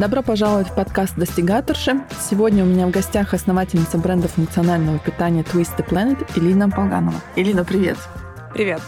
[0.00, 2.00] Добро пожаловать в подкаст «Достигаторши».
[2.30, 7.20] Сегодня у меня в гостях основательница бренда функционального питания Twist the Planet Илина Полганова.
[7.36, 7.98] Илина, привет.
[8.54, 8.80] Привет.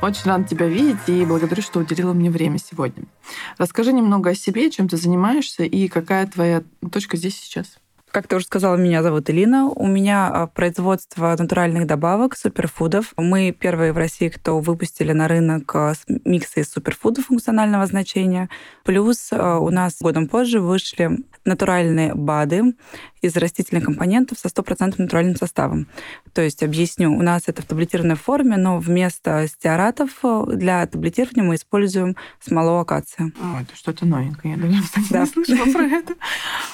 [0.00, 3.04] Очень рада тебя видеть и благодарю, что уделила мне время сегодня.
[3.58, 7.76] Расскажи немного о себе, чем ты занимаешься и какая твоя точка здесь сейчас.
[8.16, 9.66] Как ты уже сказала, меня зовут Элина.
[9.66, 13.12] У меня а, производство натуральных добавок, суперфудов.
[13.18, 15.92] Мы первые в России, кто выпустили на рынок а,
[16.24, 18.48] миксы из суперфудов функционального значения.
[18.84, 21.10] Плюс а, у нас годом позже вышли
[21.44, 22.74] натуральные БАДы
[23.22, 25.86] из растительных компонентов со стопроцентным натуральным составом.
[26.32, 31.42] То есть, объясню, у нас это в таблетированной форме, но вместо стеаратов э, для таблетирования
[31.42, 33.32] мы используем смолу акации.
[33.40, 34.54] О, это что-то новенькое.
[34.54, 34.78] Я давно
[35.10, 35.20] да.
[35.20, 36.14] не слышала про это.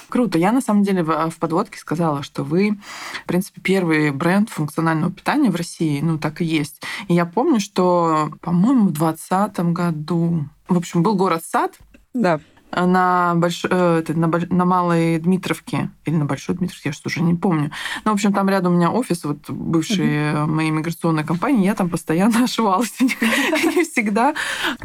[0.08, 0.38] Круто.
[0.38, 2.78] Я, на самом деле, в подводке сказала, что вы,
[3.24, 6.00] в принципе, первый бренд функционального питания в России.
[6.00, 6.82] Ну, так и есть.
[7.08, 11.78] И я помню, что, по-моему, в 2020 году в общем, был город Сад,
[12.14, 12.40] да
[12.74, 13.64] на, больш...
[13.68, 17.70] Э, это, на, на Малой Дмитровке или на Большой Дмитровке, я что уже не помню.
[18.04, 20.46] Ну, в общем, там рядом у меня офис, вот бывшие mm-hmm.
[20.46, 22.94] моей миграционной компании, я там постоянно ошивалась.
[23.00, 24.34] И всегда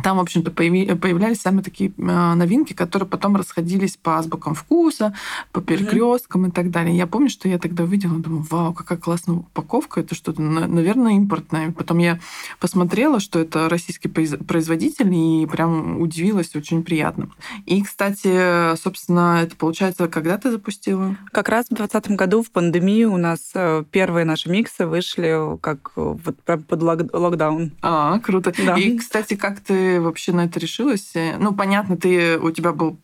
[0.04, 5.14] там, в общем-то, появлялись самые такие э, новинки, которые потом расходились по азбукам вкуса,
[5.52, 6.96] по перекресткам и так далее.
[6.96, 11.72] Я помню, что я тогда увидела, думаю, вау, какая классная упаковка, это что-то, наверное, импортное.
[11.72, 12.20] Потом я
[12.60, 17.30] посмотрела, что это российский производитель, и прям удивилась, очень приятно.
[17.66, 21.16] И и, кстати, собственно, это получается, когда ты запустила?
[21.32, 25.92] Как раз в 2020 году в пандемию у нас э, первые наши миксы вышли как
[25.96, 27.72] вот под локдаун.
[27.84, 28.52] А, круто.
[28.66, 28.76] Да.
[28.78, 31.14] И, кстати, как ты вообще на это решилась?
[31.38, 32.98] Ну, понятно, ты у тебя был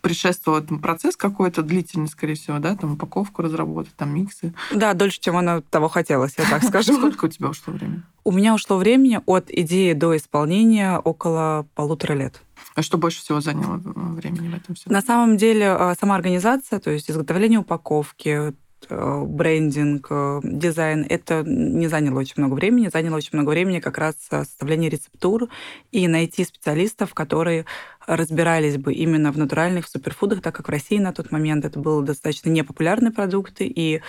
[0.00, 4.54] предшествовал этому процесс какой-то длительный, скорее всего, да, там упаковку разработать, там миксы.
[4.72, 6.94] Да, дольше, чем она того хотелось, я так скажу.
[6.94, 8.02] Сколько у тебя ушло времени?
[8.22, 12.42] У меня ушло времени от идеи до исполнения около полутора лет.
[12.74, 14.92] А что больше всего заняло времени в этом всем?
[14.92, 18.52] На самом деле а, сама организация, то есть изготовление упаковки,
[18.88, 22.90] э, брендинг, э, дизайн, это не заняло очень много времени.
[22.92, 25.48] Заняло очень много времени как раз составление рецептур
[25.92, 27.66] и найти специалистов, которые
[28.06, 32.02] разбирались бы именно в натуральных суперфудах, так как в России на тот момент это был
[32.02, 34.00] достаточно непопулярный продукт, и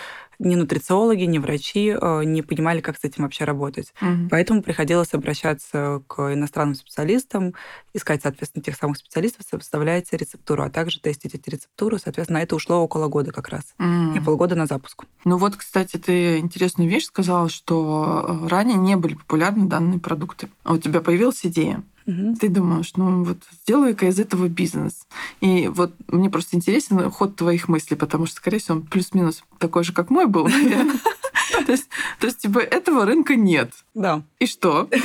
[0.41, 3.93] ни нутрициологи, ни врачи э, не понимали, как с этим вообще работать.
[4.01, 4.29] Угу.
[4.29, 7.53] Поэтому приходилось обращаться к иностранным специалистам,
[7.93, 11.99] искать, соответственно, тех самых специалистов, составлять рецептуру, а также тестить эти рецептуры.
[11.99, 13.73] Соответственно, это ушло около года как раз.
[13.79, 14.17] Угу.
[14.17, 15.05] И полгода на запуск.
[15.25, 20.49] Ну вот, кстати, ты интересную вещь сказала, что э, ранее не были популярны данные продукты.
[20.63, 21.83] А у тебя появилась идея.
[22.05, 22.35] Угу.
[22.39, 25.07] Ты думаешь, ну вот сделаю-ка из этого бизнес.
[25.39, 29.83] И вот мне просто интересен ход твоих мыслей, потому что, скорее всего, он плюс-минус такой
[29.83, 30.99] же, как мой был, наверное.
[31.65, 33.71] То есть, то есть, типа, этого рынка нет.
[33.93, 34.23] Да.
[34.39, 34.89] И что?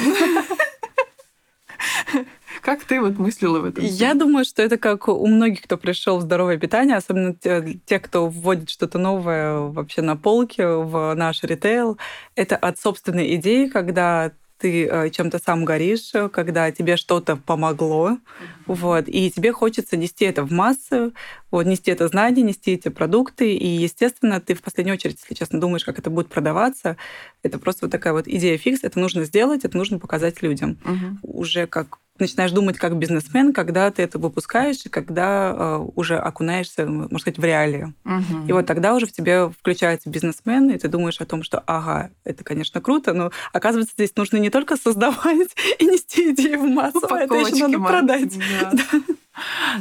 [2.62, 3.85] Как ты вот мыслила в этом?
[3.85, 8.01] Я думаю, что это как у многих, кто пришел в здоровое питание, особенно те, те,
[8.01, 11.99] кто вводит что-то новое вообще на полке в наш ритейл.
[12.35, 18.11] Это от собственной идеи, когда ты э, чем-то сам горишь, э, когда тебе что-то помогло,
[18.11, 18.19] mm-hmm.
[18.67, 21.12] вот, и тебе хочется нести это в массы,
[21.50, 25.61] вот, нести это знание, нести эти продукты, и, естественно, ты в последнюю очередь, если честно,
[25.61, 26.97] думаешь, как это будет продаваться,
[27.43, 30.78] это просто вот такая вот идея фикс, это нужно сделать, это нужно показать людям.
[30.84, 31.19] Mm-hmm.
[31.23, 36.87] Уже как начинаешь думать как бизнесмен, когда ты это выпускаешь, и когда э, уже окунаешься,
[36.87, 37.94] можно сказать, в реалии.
[38.04, 38.49] Угу.
[38.49, 42.10] И вот тогда уже в тебе включается бизнесмен, и ты думаешь о том, что, ага,
[42.25, 47.06] это, конечно, круто, но оказывается, здесь нужно не только создавать и нести идеи в массу,
[47.09, 48.38] а это еще надо продать.
[48.60, 48.72] Да.
[48.76, 49.00] Да.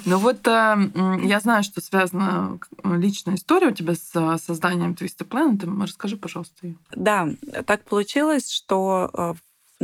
[0.06, 0.75] Ну вот э,
[1.24, 5.84] я знаю, что связана личная история у тебя с э, созданием Twisted Planet.
[5.84, 6.74] Расскажи, пожалуйста.
[6.94, 7.29] Да,
[7.66, 9.34] так получилось, что э,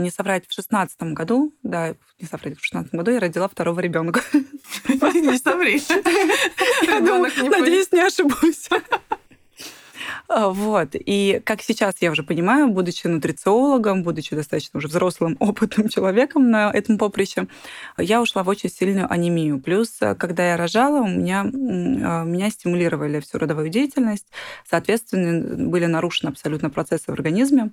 [0.01, 4.21] не соврать, в шестнадцатом году, да, не соврать, в шестнадцатом году я родила второго ребенка.
[4.87, 5.81] Не соври.
[7.49, 8.69] Надеюсь, не ошибусь.
[10.27, 10.89] А, вот.
[10.93, 16.71] И как сейчас я уже понимаю, будучи нутрициологом, будучи достаточно уже взрослым, опытным человеком на
[16.71, 17.47] этом поприще,
[17.97, 19.59] я ушла в очень сильную анемию.
[19.59, 24.27] Плюс, когда я рожала, у меня, а, меня стимулировали всю родовую деятельность.
[24.69, 27.71] Соответственно, были нарушены абсолютно процессы в организме.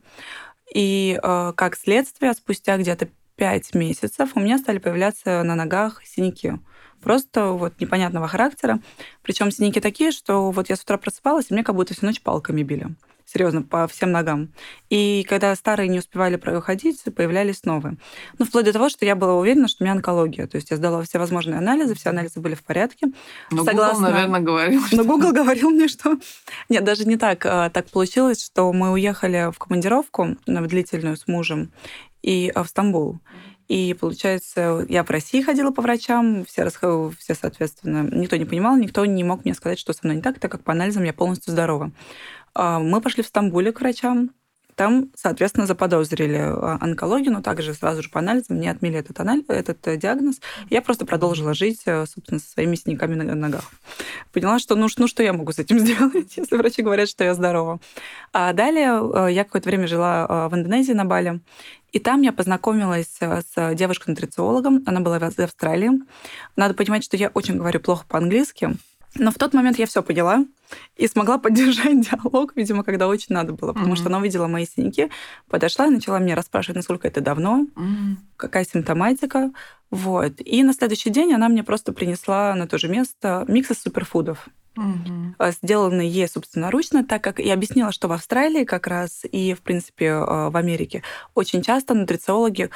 [0.75, 6.55] И э, как следствие, спустя где-то пять месяцев у меня стали появляться на ногах синяки.
[7.01, 8.81] Просто вот непонятного характера.
[9.23, 12.21] Причем синяки такие, что вот я с утра просыпалась, и мне как будто всю ночь
[12.21, 12.89] палками били
[13.31, 14.53] серьезно, по всем ногам.
[14.91, 17.99] И когда старые не успевали проходить, появлялись новые.
[18.39, 20.47] Ну, вплоть до того, что я была уверена, что у меня онкология.
[20.47, 23.09] То есть я сдала все возможные анализы, все анализы были в порядке.
[23.51, 24.07] Но Согласно...
[24.07, 24.83] Google, наверное, говорил.
[24.93, 26.19] Но Google говорил мне, что...
[26.69, 27.45] Нет, даже не так.
[27.45, 31.71] А, так получилось, что мы уехали в командировку в длительную с мужем
[32.23, 33.21] и а, в Стамбул.
[33.69, 39.05] И, получается, я в России ходила по врачам, все, все, соответственно, никто не понимал, никто
[39.05, 41.53] не мог мне сказать, что со мной не так, так как по анализам я полностью
[41.53, 41.93] здорова.
[42.59, 44.31] А, мы пошли в Стамбуле к врачам,
[44.75, 49.45] там, соответственно, заподозрили а, онкологию, но также сразу же по анализам мне отмели этот, анализ,
[49.47, 50.41] этот э, диагноз.
[50.69, 53.71] Я просто продолжила жить, э, собственно, со своими синяками на ногах.
[54.33, 57.35] Поняла, что ну, ну что я могу с этим сделать, если врачи говорят, что я
[57.35, 57.79] здорова.
[58.33, 61.41] А далее э, я какое-то время жила в Индонезии на Бали.
[61.93, 64.83] И там я познакомилась с девушкой-нутрициологом.
[64.85, 65.91] Она была в Австралии.
[66.57, 68.77] Надо понимать, что я очень говорю плохо по-английски.
[69.15, 70.45] Но в тот момент я все поняла
[70.97, 73.97] и смогла поддержать диалог, видимо, когда очень надо было, потому mm-hmm.
[73.97, 75.11] что она увидела мои синяки,
[75.49, 78.17] подошла и начала мне расспрашивать, насколько это давно, mm-hmm.
[78.37, 79.51] какая симптоматика.
[79.91, 80.35] Вот.
[80.45, 84.49] И на следующий день она мне просто принесла на то же место микс из суперфудов.
[84.77, 85.55] Mm-hmm.
[85.61, 90.05] сделанный ей собственноручно, так как и объяснила, что в Австралии как раз и, в принципе,
[90.05, 91.03] э, в Америке
[91.35, 92.71] очень часто нутрициологи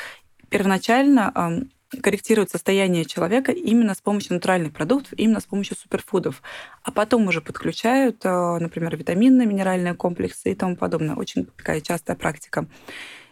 [0.48, 1.68] первоначально
[2.00, 6.42] корректируют состояние человека именно с помощью натуральных продуктов, именно с помощью суперфудов.
[6.82, 11.16] А потом уже подключают, э, например, витаминные, минеральные комплексы и тому подобное.
[11.16, 12.66] Очень такая частая практика.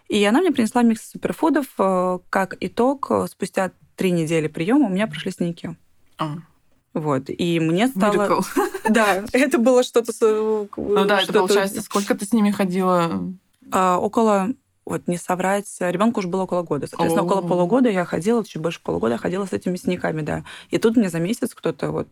[0.08, 1.66] И она мне принесла микс суперфудов.
[1.78, 5.70] Э, как итог, э, спустя три недели приема у меня прошли синяки.
[6.18, 6.38] А.
[6.92, 7.24] Вот.
[7.28, 8.14] И мне стало...
[8.14, 8.44] Miracle.
[8.88, 10.12] Да, это было что-то...
[10.76, 13.32] Ну да, это получается, сколько ты с ними ходила?
[13.70, 14.48] А, около
[14.90, 16.86] вот не соврать, ребенку уже было около года.
[16.86, 20.44] Соответственно, около полугода я ходила, чуть больше полугода я ходила с этими синяками, да.
[20.70, 22.08] И тут мне за месяц кто-то вот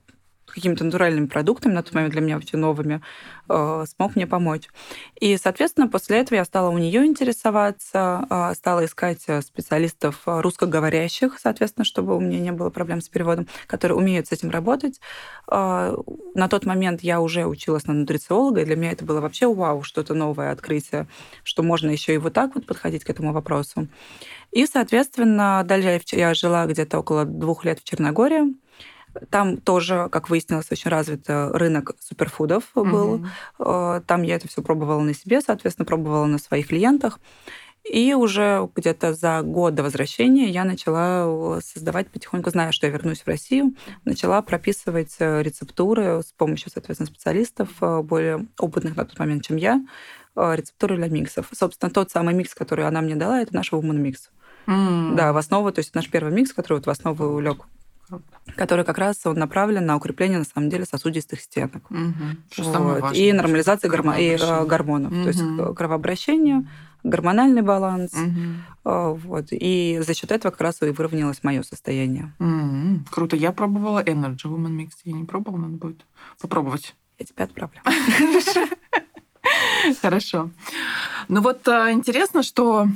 [0.53, 3.03] какими-то натуральными продуктами, на тот момент для меня вообще новыми,
[3.49, 4.69] э, смог мне помочь.
[5.21, 11.39] И, соответственно, после этого я стала у нее интересоваться, э, стала искать э, специалистов русскоговорящих,
[11.41, 15.01] соответственно, чтобы у меня не было проблем с переводом, которые умеют с этим работать.
[15.47, 19.83] На тот момент я уже училась на нутрициолога, и для меня это было вообще вау,
[19.83, 21.09] что-то новое открытие,
[21.43, 23.89] что можно еще и вот так вот подходить к этому вопросу.
[24.51, 28.55] И, соответственно, дальше я жила где-то около двух лет в Черногории,
[29.31, 33.15] там тоже, как выяснилось, очень развит э, рынок суперфудов был.
[33.59, 34.03] Угу.
[34.07, 37.19] Там я это все пробовала на себе, соответственно, пробовала на своих клиентах.
[37.85, 42.93] И уже где-то за год до возвращения я начала э, создавать потихоньку, зная, что я
[42.93, 43.75] вернусь в Россию,
[44.05, 47.69] начала прописывать рецептуры с помощью, соответственно, специалистов,
[48.05, 49.85] более опытных на тот момент, чем я,
[50.37, 51.49] рецептуры для миксов.
[51.53, 54.17] Собственно, тот самый микс, который она мне дала, это наш Woman Mix.
[54.67, 55.15] Mm.
[55.15, 57.67] Да, в основу, то есть наш первый микс, который вот в основу лег
[58.57, 61.91] который как раз он направлен на укрепление, на самом деле, сосудистых стенок.
[61.91, 62.73] Угу.
[62.79, 63.15] Вот.
[63.15, 65.13] И нормализация гормо- и, э, гормонов.
[65.13, 65.23] Угу.
[65.23, 66.69] То есть э, кровообращение,
[67.03, 68.13] гормональный баланс.
[68.15, 69.19] Угу.
[69.25, 69.49] Вот.
[69.51, 72.35] И за счет этого как раз и выровнялось мое состояние.
[72.39, 73.05] Угу.
[73.11, 73.37] Круто.
[73.37, 74.91] Я пробовала Energy Woman Mix.
[75.05, 76.07] Я не пробовала, надо будет
[76.41, 76.95] попробовать.
[77.19, 77.81] Я тебя отправлю.
[80.03, 80.51] Хорошо.
[81.29, 82.89] Ну вот интересно, что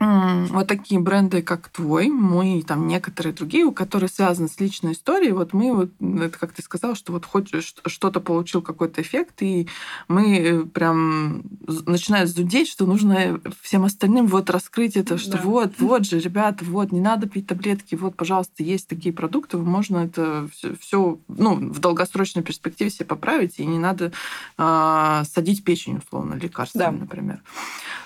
[0.00, 5.52] вот такие бренды, как твой, мой, там некоторые другие, которые связаны с личной историей, вот
[5.52, 9.68] мы, вот, это как ты сказал, что вот хочешь что-то получил какой-то эффект, и
[10.08, 11.42] мы э, прям
[11.86, 15.42] начинают зудеть, что нужно всем остальным вот раскрыть это, что да.
[15.42, 19.98] вот, вот же, ребята, вот, не надо пить таблетки, вот, пожалуйста, есть такие продукты, можно
[19.98, 20.48] это
[20.80, 24.12] все, ну, в долгосрочной перспективе себе поправить, и не надо
[24.56, 27.00] э, садить печень, условно, лекарствами, да.
[27.02, 27.42] например.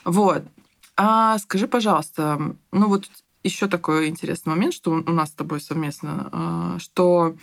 [0.05, 0.43] Вот.
[0.97, 3.09] А скажи, пожалуйста, ну вот
[3.43, 7.37] еще такой интересный момент, что у нас с тобой совместно, а, что,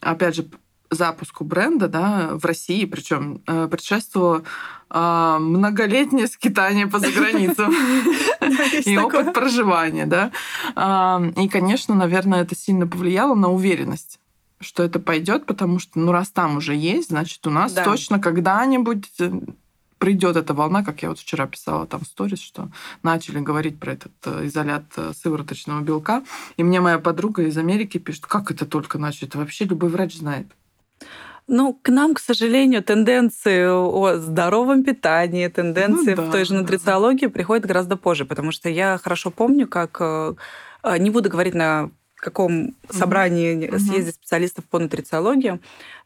[0.00, 0.48] опять же,
[0.90, 4.44] запуску бренда да, в России, причем э, предшествовало
[4.88, 7.74] а, многолетнее скитание по заграницам
[8.84, 10.06] и опыт проживания.
[10.06, 10.30] да.
[10.74, 14.20] А, и, конечно, наверное, это сильно повлияло на уверенность
[14.58, 19.04] что это пойдет, потому что, ну, раз там уже есть, значит, у нас точно когда-нибудь
[19.20, 19.30] э,
[19.98, 22.68] придет эта волна, как я вот вчера писала там в сторис, что
[23.02, 26.22] начали говорить про этот э, изолят э, сывороточного белка.
[26.56, 29.28] И мне моя подруга из Америки пишет, как это только начали?
[29.28, 30.46] Это вообще любой врач знает.
[31.48, 36.54] Ну, к нам, к сожалению, тенденции о здоровом питании, тенденции ну, да, в той же
[36.54, 37.30] нутрициологии да.
[37.30, 40.34] приходят гораздо позже, потому что я хорошо помню, как э,
[40.98, 41.90] не буду говорить на
[42.26, 43.78] каком собрании mm-hmm.
[43.78, 45.60] съезде специалистов по нутрициологии.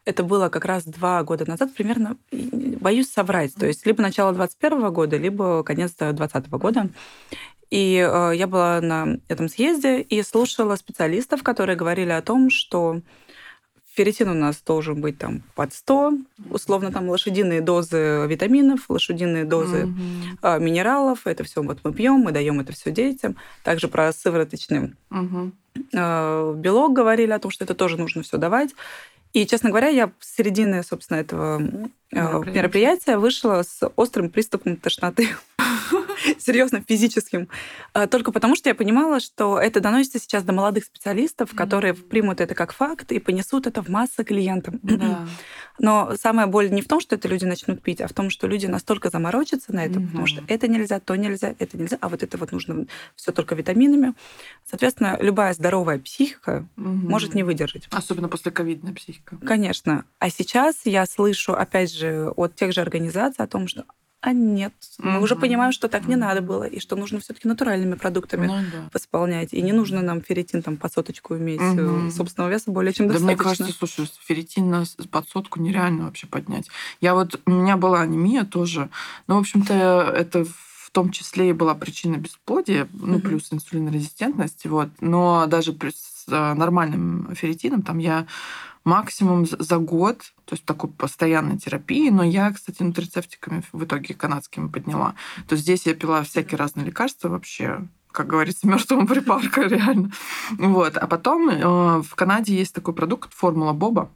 [0.05, 4.93] Это было как раз два года назад, примерно, боюсь соврать, то есть либо начало 21
[4.93, 6.89] года, либо конец 20 года.
[7.71, 13.01] И э, я была на этом съезде и слушала специалистов, которые говорили о том, что
[13.93, 16.13] ферритин у нас должен быть там под 100,
[16.49, 20.59] условно там лошадиные дозы витаминов, лошадиные дозы mm-hmm.
[20.59, 21.27] минералов.
[21.27, 23.35] Это все вот мы пьем, мы даем это все детям.
[23.63, 26.55] Также про сывороточный mm-hmm.
[26.55, 28.73] белок говорили о том, что это тоже нужно все давать.
[29.33, 31.57] И, честно говоря, я с середины, собственно, этого
[32.11, 35.29] мероприятия, мероприятия вышла с острым приступом тошноты.
[36.39, 37.47] серьезно физическим.
[37.93, 42.41] А, только потому, что я понимала, что это доносится сейчас до молодых специалистов, которые примут
[42.41, 44.79] это как факт и понесут это в массы клиентам.
[44.83, 45.27] Да.
[45.79, 48.47] Но самая боль не в том, что это люди начнут пить, а в том, что
[48.47, 52.23] люди настолько заморочатся на это, потому что это нельзя, то нельзя, это нельзя, а вот
[52.23, 52.85] это вот нужно
[53.15, 54.13] все только витаминами.
[54.69, 57.87] Соответственно, любая здоровая психика может не выдержать.
[57.91, 59.37] Особенно после ковидной психика.
[59.37, 60.05] Конечно.
[60.19, 63.85] А сейчас я слышу, опять же, от тех же организаций о том, что
[64.21, 67.95] а нет, мы уже понимаем, что так не надо было, и что нужно все-таки натуральными
[67.95, 68.89] продуктами Ну да.
[68.93, 69.51] восполнять.
[69.53, 72.11] И не нужно нам ферритин там под соточку иметь Мгм.
[72.11, 73.35] собственного веса более чем Да достаточно.
[73.45, 76.69] мне кажется, слушай, ферритин на под сотку нереально вообще поднять.
[77.01, 78.89] Я вот, у меня была анемия тоже.
[79.27, 84.89] Ну, в общем-то, это в том числе и была причина бесплодия, ну, плюс инсулинорезистентность, вот.
[84.99, 88.27] Но даже с э, нормальным ферритином там я
[88.83, 94.67] максимум за год, то есть такой постоянной терапии, но я, кстати, нутрицептиками в итоге канадскими
[94.67, 95.15] подняла.
[95.47, 100.11] То есть здесь я пила всякие разные лекарства вообще, как говорится, мертвому припарка, реально.
[100.51, 100.97] Вот.
[100.97, 104.09] А потом э, в Канаде есть такой продукт формула Боба.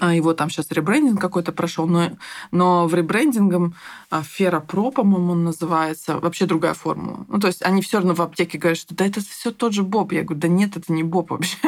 [0.00, 2.10] А Его там сейчас ребрендинг какой-то прошел, но,
[2.50, 3.74] но в ребрендингом
[4.10, 7.24] а, Ферропро, по-моему, он называется, вообще другая формула.
[7.28, 9.82] Ну, то есть они все равно в аптеке говорят, что да это все тот же
[9.82, 10.12] Боб.
[10.12, 11.56] Я говорю, да нет, это не Боб вообще.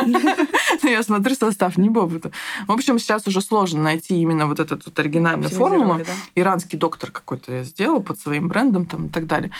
[0.82, 2.30] Ну, Я смотрю состав, не Боб это.
[2.66, 6.40] В общем, сейчас уже сложно найти именно вот эту вот оригинальную формулу Оптимизировали, да?
[6.40, 9.50] иранский доктор какой-то я сделал под своим брендом там и так далее.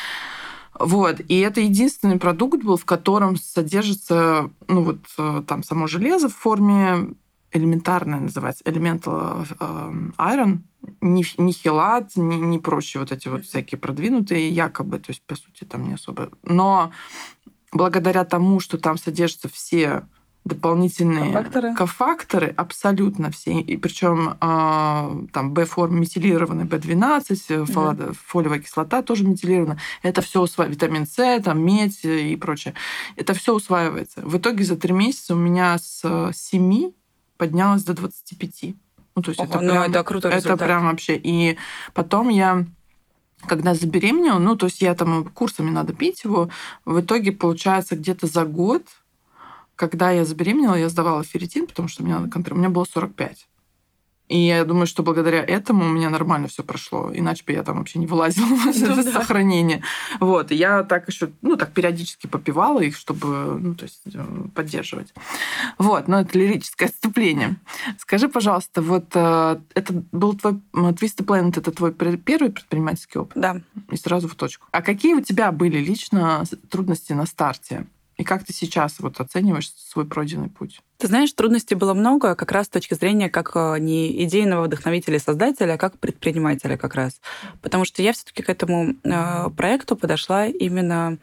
[0.78, 1.20] Вот.
[1.28, 6.36] И это единственный продукт был, в котором содержится, ну вот э, там само железо в
[6.36, 7.14] форме
[7.52, 10.58] элементарное называется, elemental э, iron,
[11.00, 15.34] не, не хелат, не, не прочие вот эти вот всякие продвинутые, якобы, то есть, по
[15.34, 16.30] сути, там не особо.
[16.42, 16.92] Но
[17.72, 20.04] благодаря тому, что там содержатся все
[20.44, 21.74] дополнительные Кофакторы?
[21.74, 23.60] кофакторы, абсолютно все.
[23.60, 29.78] И причем там Б-форм метилированный, Б12, э, фола- фолиевая кислота тоже метилирована.
[30.02, 30.86] Это все усваивается.
[30.86, 32.74] Витамин С, там медь и прочее.
[33.16, 34.22] Это все усваивается.
[34.22, 36.92] В итоге за три месяца у меня с э, 7
[37.38, 38.74] поднялось до 25.
[39.14, 41.16] Ну, то есть Ого, это, ну, прям, это крутой это прям вообще.
[41.16, 41.56] И
[41.94, 42.66] потом я
[43.46, 46.50] когда забеременела, ну, то есть я там курсами надо пить его,
[46.84, 48.82] в итоге получается где-то за год,
[49.76, 53.48] когда я забеременела, я сдавала ферритин, потому что у меня, у меня было 45.
[54.28, 57.10] И я думаю, что благодаря этому у меня нормально все прошло.
[57.12, 59.12] Иначе бы я там вообще не вылазила из Ну да.
[59.12, 59.82] сохранения.
[60.20, 60.52] Вот.
[60.52, 65.14] И я так еще, ну, так периодически попивала их, чтобы, ну, то есть э, поддерживать.
[65.78, 66.08] Вот.
[66.08, 67.56] Но это лирическое отступление.
[67.98, 73.32] Скажи, пожалуйста, вот э, это был твой Twisted Planet, это твой первый предпринимательский опыт?
[73.40, 73.60] Да.
[73.90, 74.66] И сразу в точку.
[74.72, 77.86] А какие у тебя были лично трудности на старте?
[78.18, 80.80] И как ты сейчас вот оцениваешь свой пройденный путь?
[80.98, 85.16] Ты знаешь, трудностей было много, как раз с точки зрения как э, не идейного вдохновителя
[85.16, 87.20] и создателя, а как предпринимателя как раз.
[87.62, 91.18] Потому что я все-таки к этому э, проекту подошла именно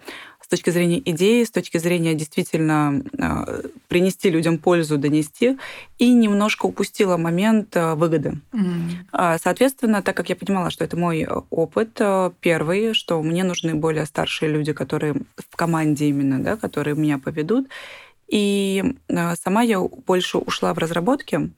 [0.46, 5.58] с точки зрения идеи, с точки зрения действительно э, принести людям пользу, донести,
[5.98, 8.34] и немножко упустила момент э, выгоды.
[9.12, 12.00] А, Соответственно, так как я понимала, что это мой опыт
[12.42, 17.68] первый, что мне нужны более старшие люди, которые в команде именно, да, которые меня поведут,
[18.28, 18.84] и
[19.44, 21.52] сама я больше ушла в разработки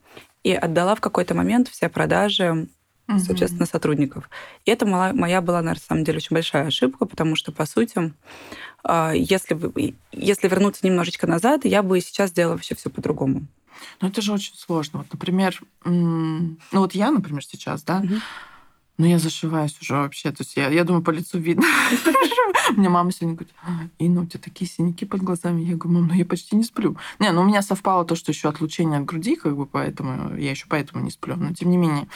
[0.44, 2.68] и отдала в какой-то момент все продажи,
[3.08, 3.20] Мгм.
[3.20, 4.28] соответственно, сотрудников.
[4.66, 8.12] И это моя, была, на самом деле, очень большая ошибка, потому что, по сути,
[8.84, 13.46] э, если, бы, если вернуться немножечко назад, я бы сейчас сделала вообще все по-другому.
[14.00, 14.98] Ну, это же очень сложно.
[14.98, 18.20] Вот, например, ну вот я, например, сейчас, да, Мгм.
[18.98, 20.30] Ну я зашиваюсь уже вообще.
[20.30, 21.64] То есть я, я думаю, по лицу видно.
[22.76, 25.62] Мне мама сегодня говорит, «А, Инна, у тебя такие синяки под глазами.
[25.62, 26.96] Я говорю, мам, ну я почти не сплю.
[27.18, 30.50] Не, ну у меня совпало то, что еще отлучение от груди, как бы, поэтому я
[30.50, 31.36] еще поэтому не сплю.
[31.36, 32.08] Но тем не менее.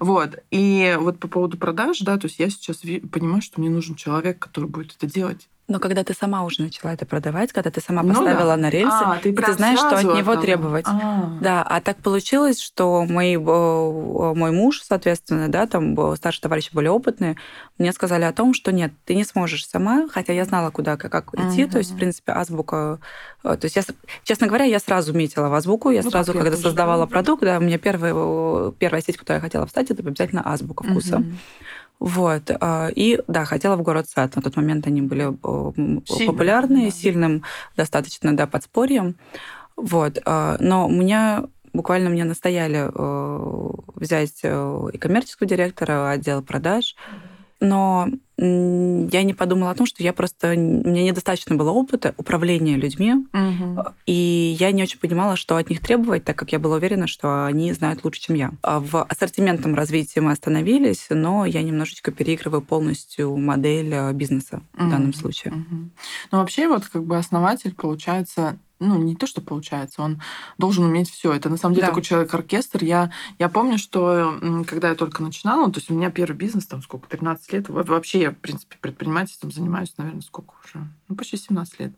[0.00, 0.38] Вот.
[0.50, 4.38] И вот по поводу продаж, да, то есть я сейчас понимаю, что мне нужен человек,
[4.38, 5.48] который будет это делать.
[5.70, 8.14] Но когда ты сама уже начала это продавать, когда ты сама Ну да.
[8.18, 10.36] поставила на рельсы, А, ты и ты знаешь, что от него отдала.
[10.42, 10.84] требовать.
[10.88, 11.38] А.
[11.40, 16.70] Да, а так получилось, что мои, э, мой муж, соответственно, да, там э, старшие товарищи
[16.72, 17.36] более опытные,
[17.78, 21.32] мне сказали о том, что нет, ты не сможешь сама, хотя я знала, куда, как,
[21.34, 22.98] идти, то есть, в принципе, азбука...
[23.44, 23.82] э, То есть, я,
[24.24, 27.10] честно говоря, я сразу метила в азбуку, я Ну, сразу, когда тоже, создавала да.
[27.12, 30.82] продукт, да, у меня первая, э, первая сеть, куда я хотела встать, это обязательно азбука
[30.82, 31.20] вкуса.
[31.20, 31.38] Мгм.
[32.00, 32.50] Вот.
[32.60, 34.34] а, И да, хотела в город сад.
[34.34, 36.90] На тот момент они были э, м, Сильным, популярные, да.
[36.90, 37.42] сильным
[37.76, 39.16] достаточно, да, подспорьем.
[39.76, 40.18] Вот.
[40.24, 46.96] а, Но у меня буквально мне настояли э, взять э, и коммерческого директора, отдел продаж.
[47.60, 48.08] Но
[48.42, 50.52] я не подумала о том, что я просто...
[50.52, 53.78] У меня недостаточно было опыта управления людьми, Мгм.
[54.06, 57.44] и я не очень понимала, что от них требовать, так как я была уверена, что
[57.46, 58.52] они знают лучше, чем я.
[58.62, 64.88] А В ассортиментном развитии мы остановились, но я немножечко переигрываю полностью модель э, бизнеса в
[64.90, 65.52] данном случае.
[65.52, 65.90] Мгм.
[66.32, 70.22] Ну, вообще, вот как бы основатель, получается, ну, не то, что получается, он
[70.56, 71.34] должен уметь все.
[71.34, 71.88] Это на самом деле Да.
[71.88, 72.82] такой человек-оркестр.
[72.82, 76.80] Я, я помню, что когда я только начинала, то есть у меня первый бизнес, там
[76.82, 80.86] сколько, 13 лет, во- вообще я, в принципе, предпринимательством занимаюсь, наверное, сколько уже?
[81.08, 81.92] Ну, почти 17 лет.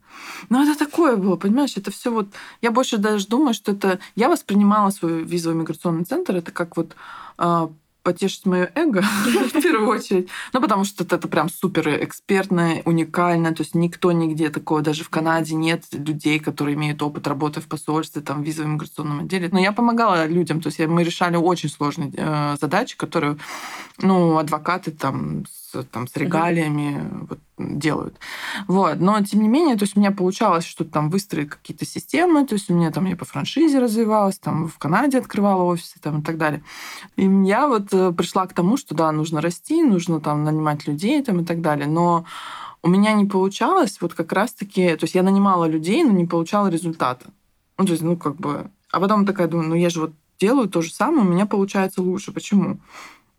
[0.48, 2.28] Но это такое было, понимаешь, это все вот...
[2.60, 3.98] Я больше даже думаю, что это...
[4.14, 6.96] Я воспринимала свой визовый миграционный центр, это как вот
[7.38, 7.70] а,
[8.02, 10.28] потешить мое эго в первую очередь.
[10.52, 13.54] Ну, потому что это прям супер экспертно, уникально.
[13.54, 17.66] То есть никто нигде такого, даже в Канаде нет людей, которые имеют опыт работы в
[17.66, 19.48] посольстве, там, в визовом миграционном отделе.
[19.52, 20.60] Но я помогала людям.
[20.60, 23.36] То есть мы решали очень сложные э, задачи, которые,
[23.98, 28.18] ну, адвокаты там с, там, с регалиями вот, делают.
[28.66, 29.00] Вот.
[29.00, 32.54] Но, тем не менее, то есть у меня получалось что-то там выстроить какие-то системы, то
[32.54, 36.22] есть у меня там я по франшизе развивалась, там в Канаде открывала офисы там, и
[36.22, 36.62] так далее.
[37.16, 41.22] И я вот э, пришла к тому, что да, нужно расти, нужно там нанимать людей
[41.22, 41.86] там, и так далее.
[41.86, 42.24] Но
[42.82, 44.96] у меня не получалось вот как раз-таки...
[44.96, 47.26] То есть я нанимала людей, но не получала результата.
[47.78, 48.70] Ну, то есть, ну, как бы...
[48.90, 52.02] А потом такая думаю, ну, я же вот делаю то же самое, у меня получается
[52.02, 52.32] лучше.
[52.32, 52.78] Почему?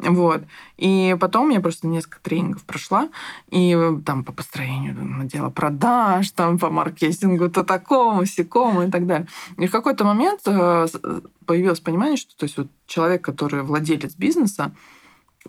[0.09, 0.43] Вот.
[0.77, 3.09] И потом я просто несколько тренингов прошла,
[3.49, 9.07] и э, там по построению отдела продаж, там по маркетингу, то такому, сякому и так
[9.07, 9.27] далее.
[9.57, 14.15] И в какой-то момент э, э, появилось понимание, что то есть вот человек, который владелец
[14.15, 14.73] бизнеса,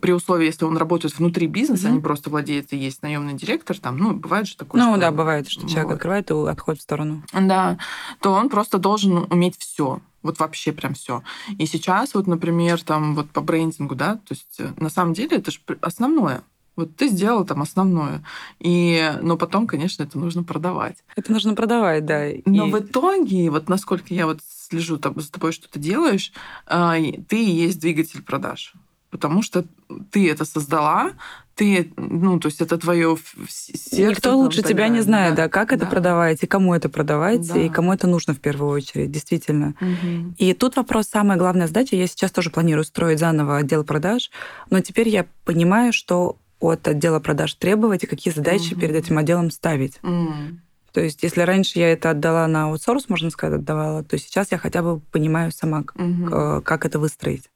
[0.04, 1.96] при условии, если он работает внутри бизнеса, а Мгм.
[1.96, 5.10] не просто владеет и есть наемный директор, там, ну, бывает же такое, Ну что- да,
[5.10, 5.94] бывает, что человек Вот.
[5.94, 7.22] открывает и отходит в сторону.
[7.32, 7.78] Да,
[8.20, 10.02] то он просто должен уметь все.
[10.22, 11.22] Вот вообще прям все.
[11.56, 15.38] И сейчас вот, например, там вот по брендингу, да, то есть э, на самом деле
[15.38, 16.42] это же основное.
[16.76, 18.22] Вот ты сделал там основное.
[18.58, 20.96] И, но потом, конечно, это нужно продавать.
[21.16, 22.24] Это нужно продавать, да.
[22.44, 26.30] Но И- в итоге, вот насколько я вот слежу там за тобой, что ты делаешь,
[26.66, 26.96] а,
[27.28, 28.74] ты и есть двигатель продаж.
[29.14, 29.64] Потому что
[30.10, 31.12] ты это создала,
[31.54, 33.16] ты, ну, то есть это твое
[33.48, 34.10] сердце.
[34.10, 35.90] Никто там, лучше тебя не знает, да, как это да.
[35.92, 37.60] продавать, и кому это продавать, Да.
[37.60, 39.74] и кому это нужно в первую очередь, действительно.
[39.78, 40.34] Мгм.
[40.36, 44.32] И тут вопрос, самая главная задача, я сейчас тоже планирую строить заново отдел продаж,
[44.68, 48.80] но теперь я понимаю, что от отдела продаж требовать и какие задачи Мгм.
[48.80, 50.00] перед этим отделом ставить.
[50.02, 50.60] М.
[50.92, 54.58] То есть, если раньше я это отдала на аутсорс, можно сказать, отдавала, то сейчас я
[54.58, 57.48] хотя бы понимаю сама, э, как это выстроить.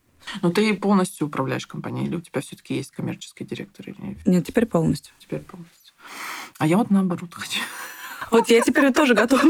[0.43, 4.67] Но ты полностью управляешь компанией, или у тебя все-таки есть коммерческий директор, или Нет, теперь
[4.67, 5.15] полностью.
[5.19, 5.95] теперь полностью?
[6.59, 7.61] А я вот наоборот хочу.
[8.31, 9.43] Вот я теперь тоже готова.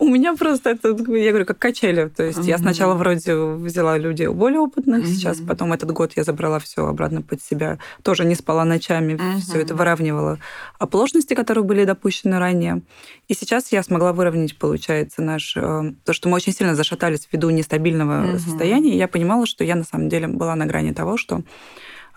[0.00, 2.08] У меня просто это, я говорю, как качели.
[2.08, 2.62] То есть я Мгм.
[2.64, 5.06] сначала вроде взяла людей более опытных, Мгм.
[5.06, 7.78] сейчас потом этот год я забрала все обратно под себя.
[8.02, 9.40] Тоже не спала ночами, Мгм.
[9.40, 10.38] все это выравнивала.
[10.78, 12.82] Оплошности, которые были допущены ранее.
[13.26, 15.56] И сейчас я смогла выровнять, получается, наш...
[15.56, 18.38] э, То, что мы очень сильно зашатались ввиду нестабильного Мгм.
[18.38, 18.96] состояния.
[18.96, 21.42] Я понимала, что я на самом деле была на грани того, что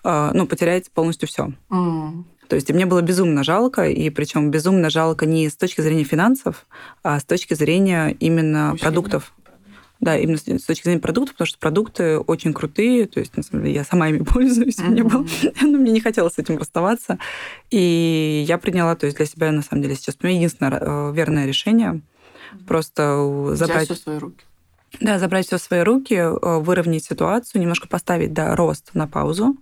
[0.04, 1.52] э, ну, потерять полностью все.
[1.70, 2.26] М.
[2.52, 6.66] То есть мне было безумно жалко, и причем безумно жалко не с точки зрения финансов,
[7.02, 8.82] а с точки зрения именно Усилий.
[8.82, 9.34] продуктов.
[10.02, 13.64] Да, именно с точки зрения продуктов, потому что продукты очень крутые, то есть, на самом
[13.64, 15.26] деле, я сама ими пользуюсь, мне, было,
[15.62, 17.20] ну, мне не хотелось с этим расставаться.
[17.70, 21.14] И я приняла, то есть, для себя, на самом деле, сейчас у меня единственное э,
[21.14, 22.02] верное решение
[22.68, 24.44] просто Взять забрать всё в свои руки.
[25.00, 29.56] да, забрать все в свои руки, э, выровнять ситуацию, немножко поставить, да, рост на паузу,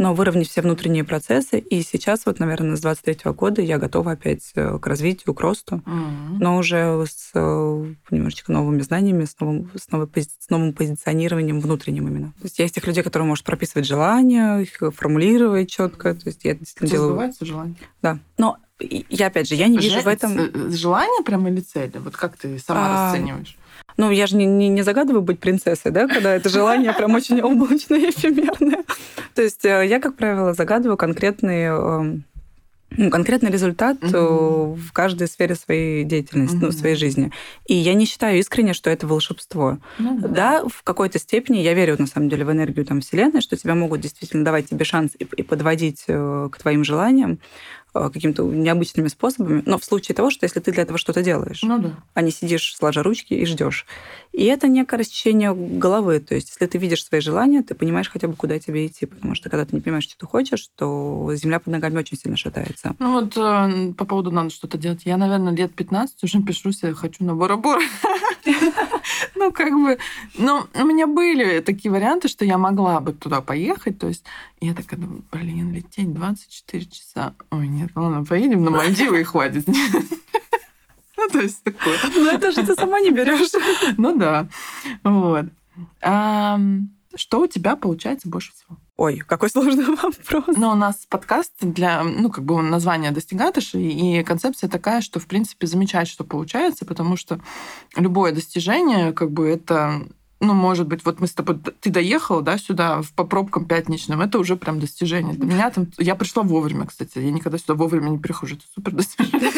[0.00, 1.58] но выровнять все внутренние процессы.
[1.58, 5.82] И сейчас, вот, наверное, с 23 года я готова опять э, к развитию, к росту,
[5.84, 6.38] М.
[6.38, 11.60] но уже с э, немножечко новыми знаниями, с новым, с, новой пози- с новым позиционированием
[11.60, 12.28] внутренним именно.
[12.38, 16.14] То есть я из тех людей, которые может прописывать желания, их формулировать четко.
[16.14, 17.10] То есть я действительно тебя делаю...
[17.12, 17.76] сбывается желание?
[18.00, 18.18] Да.
[18.38, 20.32] Но я, опять же, я не вижу Же- в этом...
[20.70, 21.98] с- Желание прям или цели?
[21.98, 23.58] Вот как ты сама А, расцениваешь?
[23.96, 27.40] Ну, я же не, не, не загадываю быть принцессой, да, когда это желание прям очень
[27.42, 28.84] облачное и эфемерное.
[29.34, 32.16] То есть э, я, как правило, загадываю конкретный, э,
[32.96, 34.74] ну, конкретный результат Мгм.
[34.74, 36.72] в каждой сфере своей деятельности, ну, Мгм.
[36.72, 37.30] своей жизни.
[37.66, 39.78] И я не считаю искренне, что это волшебство.
[39.98, 43.56] Ну Да, в какой-то степени я верю, на самом деле, в энергию там, Вселенной, что
[43.56, 47.38] тебя могут действительно давать тебе шанс и, и подводить э, к твоим желаниям
[47.92, 49.62] какими-то необычными способами.
[49.66, 51.90] Но в случае того, что если ты для этого что-то делаешь Ну да.
[52.14, 53.86] а не сидишь сложа ручки и ждешь.
[54.32, 56.20] И это некое рассечение головы.
[56.20, 59.06] То есть, если ты видишь свои желания, ты понимаешь хотя бы, куда тебе идти.
[59.06, 62.36] Потому что когда ты не понимаешь, что ты хочешь, то земля под ногами очень сильно
[62.36, 62.94] шатается.
[62.98, 65.02] Ну вот э, по поводу надо что-то делать.
[65.04, 67.82] Я, наверное, лет 15 уже пишу себе «хочу на Бора-Бора».
[69.34, 69.98] Ну, как бы,
[70.36, 74.24] ну, у меня были такие варианты, что я могла бы туда поехать, то есть
[74.60, 77.34] я такая думаю, блин, лететь 24 часа.
[77.50, 79.66] Ой, нет, ладно, поедем на Мальдивы и хватит.
[81.16, 81.98] Ну, то есть такое.
[82.14, 83.50] Ну, это же ты сама не берешь.
[83.98, 84.48] Ну, да.
[85.04, 85.44] Вот.
[86.00, 88.78] Что у тебя получается больше всего?
[89.00, 90.56] Ой, какой сложный вопрос.
[90.58, 95.26] Ну, у нас подкаст для, ну, как бы название «Достигаторши», и концепция такая, что, в
[95.26, 97.40] принципе, замечать, что получается, потому что
[97.96, 100.02] любое достижение, как бы, это
[100.40, 104.38] ну, может быть, вот мы с тобой, ты доехала, да, сюда по пробкам пятничным, это
[104.38, 105.34] уже прям достижение.
[105.34, 108.92] Для меня там, я пришла вовремя, кстати, я никогда сюда вовремя не прихожу, это супер
[108.92, 109.50] достижение.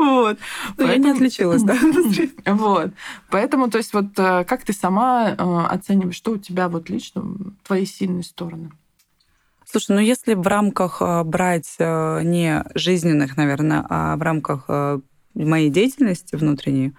[0.00, 0.38] Вот.
[0.78, 1.76] Но я не отличилась, да.
[2.46, 2.90] Вот.
[3.30, 5.34] Поэтому, то есть, вот э, как ты сама э,
[5.68, 7.22] оцениваешь, что у тебя вот лично
[7.64, 8.70] твои сильные стороны?
[9.66, 14.68] Слушай, ну если в рамках э, брать не жизненных, наверное, а в рамках
[15.34, 16.94] моей деятельности внутренней,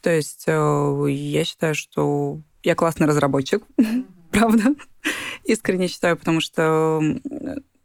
[0.00, 3.62] то есть я считаю, что я классный разработчик,
[4.30, 4.74] правда,
[5.44, 7.00] искренне считаю, потому что...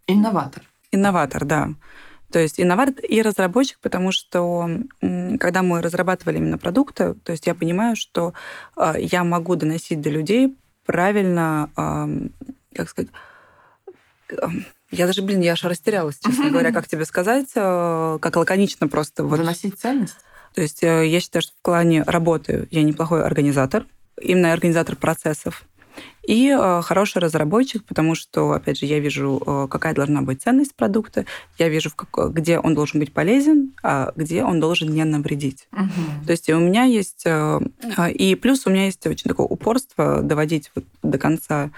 [0.08, 0.64] Инноватор.
[0.92, 1.70] Инноватор, да.
[2.34, 4.68] То есть инноватор и разработчик, потому что
[5.40, 8.34] когда мы разрабатывали именно продукты, то есть я понимаю, что
[8.76, 11.70] а, я могу доносить до людей правильно,
[12.74, 13.12] как сказать,
[14.90, 19.24] я даже, блин, я аж растерялась, честно говоря, как тебе сказать, а, как лаконично просто.
[19.24, 19.38] Вот.
[19.38, 20.18] Доносить ценность?
[20.56, 23.86] То есть э, я считаю, что в плане работы я неплохой организатор,
[24.20, 25.66] именно организатор процессов.
[26.26, 30.74] И э, хороший разработчик, потому что, опять же, я вижу, э, какая должна быть ценность
[30.74, 31.26] продукта,
[31.58, 35.68] я вижу, как, где он должен быть полезен, а где он должен не навредить.
[35.74, 36.26] Угу.
[36.26, 37.24] То есть у меня есть...
[37.26, 37.60] Э,
[38.10, 41.72] и плюс у меня есть очень такое упорство доводить вот до конца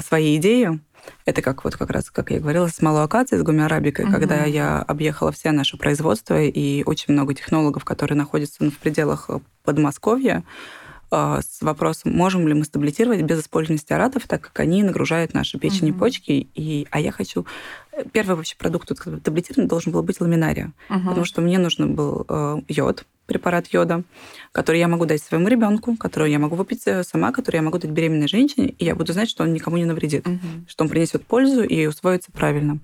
[0.00, 0.80] свои идеи.
[1.24, 4.12] Это как вот как раз, как я говорила, с малой акацией, с гумиарабикой, угу.
[4.12, 9.30] когда я объехала все наши производства и очень много технологов, которые находятся ну, в пределах
[9.62, 10.42] Подмосковья,
[11.10, 15.90] с вопросом, можем ли мы стабилизировать без использования стеаратов, так как они нагружают наши печени,
[15.90, 16.00] угу.
[16.00, 16.48] почки.
[16.54, 17.46] И, а я хочу...
[17.92, 18.92] Э, первый вообще продукт
[19.22, 21.08] таблетированный должен был быть ламинария, угу.
[21.08, 24.02] потому что мне нужен был э, йод, препарат йода,
[24.52, 27.78] который я могу дать своему ребенку, который я могу выпить э, сама, который я могу
[27.78, 30.38] дать беременной женщине, и я буду знать, что он никому не навредит, угу.
[30.66, 32.78] что он принесет пользу и усвоится правильно.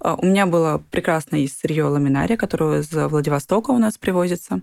[0.00, 4.60] А, у меня было прекрасное сырье ламинария, которое из Владивостока у нас привозится.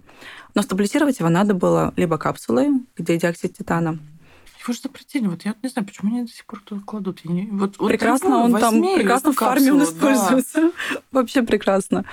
[0.53, 3.99] Но стабилизировать его надо было либо капсулой, где диоксид титана,
[4.65, 5.27] его же запретили.
[5.27, 7.19] Вот я не знаю, почему они до сих пор туда кладут.
[7.23, 7.47] Я не...
[7.51, 10.71] вот, вот прекрасно, он там прекрасно в фарме он используется.
[10.91, 11.01] Да.
[11.11, 12.05] Вообще прекрасно.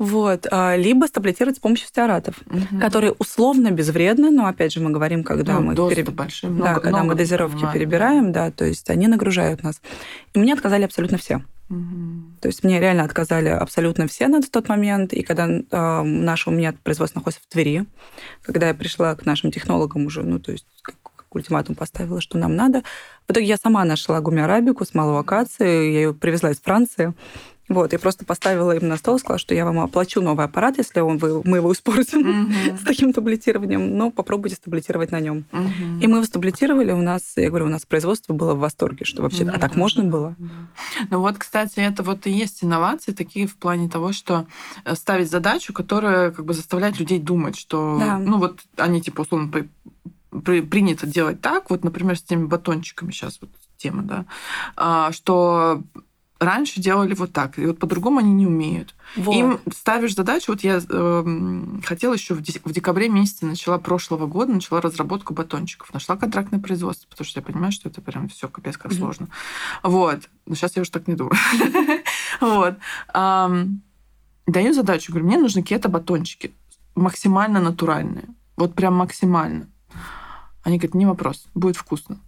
[0.00, 0.46] Вот.
[0.50, 2.80] А, либо стабилизировать с помощью стеаратов, угу.
[2.80, 6.08] которые условно безвредны, но опять же мы говорим, когда ну, мы переб...
[6.08, 7.74] большой, много, да, когда много мы дозировки понимаю.
[7.74, 9.82] перебираем, да, то есть они нагружают нас.
[10.32, 11.42] И мне отказали абсолютно все.
[12.40, 15.12] То есть мне реально отказали абсолютно все на тот момент.
[15.12, 17.84] И когда э, наше у меня производство находится в Твери,
[18.42, 22.38] когда я пришла к нашим технологам уже, ну, то есть как, как ультиматум поставила, что
[22.38, 22.82] нам надо,
[23.28, 27.14] в итоге я сама нашла гумиарабику с малой акации, я ее привезла из Франции.
[27.70, 30.98] Вот, я просто поставила им на стол, сказала, что я вам оплачу новый аппарат, если
[30.98, 32.78] он, вы, мы его используем uh-huh.
[32.82, 35.44] с таким таблетированием, но попробуйте стаблетировать на нем.
[35.52, 36.02] Uh-huh.
[36.02, 39.22] И мы его стаблетировали, у нас, я говорю, у нас производство было в восторге, что
[39.22, 39.52] вообще, uh-huh.
[39.54, 40.34] а так можно было?
[41.10, 44.48] Ну вот, кстати, это вот и есть инновации такие в плане того, что
[44.84, 48.18] э, ставить задачу, которая как бы заставляет людей думать, что, да.
[48.18, 49.48] ну вот они типа условно
[50.32, 54.26] принято делать так, вот, например, с теми батончиками сейчас вот тема, да,
[54.76, 55.82] а, что
[56.40, 58.94] раньше делали вот так, и вот по-другому они не умеют.
[59.14, 59.34] Вот.
[59.34, 64.52] Им ставишь задачу, вот я э, хотела еще в, в декабре месяце начала прошлого года,
[64.52, 68.78] начала разработку батончиков, нашла контрактное производство, потому что я понимаю, что это прям все капец
[68.78, 68.98] как mm-hmm.
[68.98, 69.28] сложно.
[69.82, 70.20] Вот.
[70.46, 71.36] Но сейчас я уже так не думаю.
[72.40, 72.76] Вот.
[74.46, 76.52] Даю задачу, говорю, мне нужны кето-батончики,
[76.94, 78.24] максимально натуральные.
[78.56, 79.68] Вот прям максимально.
[80.62, 82.18] Они говорят, не вопрос, будет вкусно.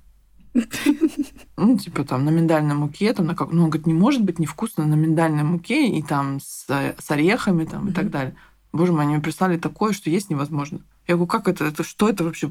[1.56, 4.38] Ну, типа там на миндальной муке, там на как, ну, он говорит, не может быть
[4.38, 8.34] невкусно на миндальной муке и там с, с орехами там и так далее.
[8.72, 10.80] Боже мой, они мне прислали такое, что есть невозможно.
[11.06, 12.50] Я говорю, как это, это что это вообще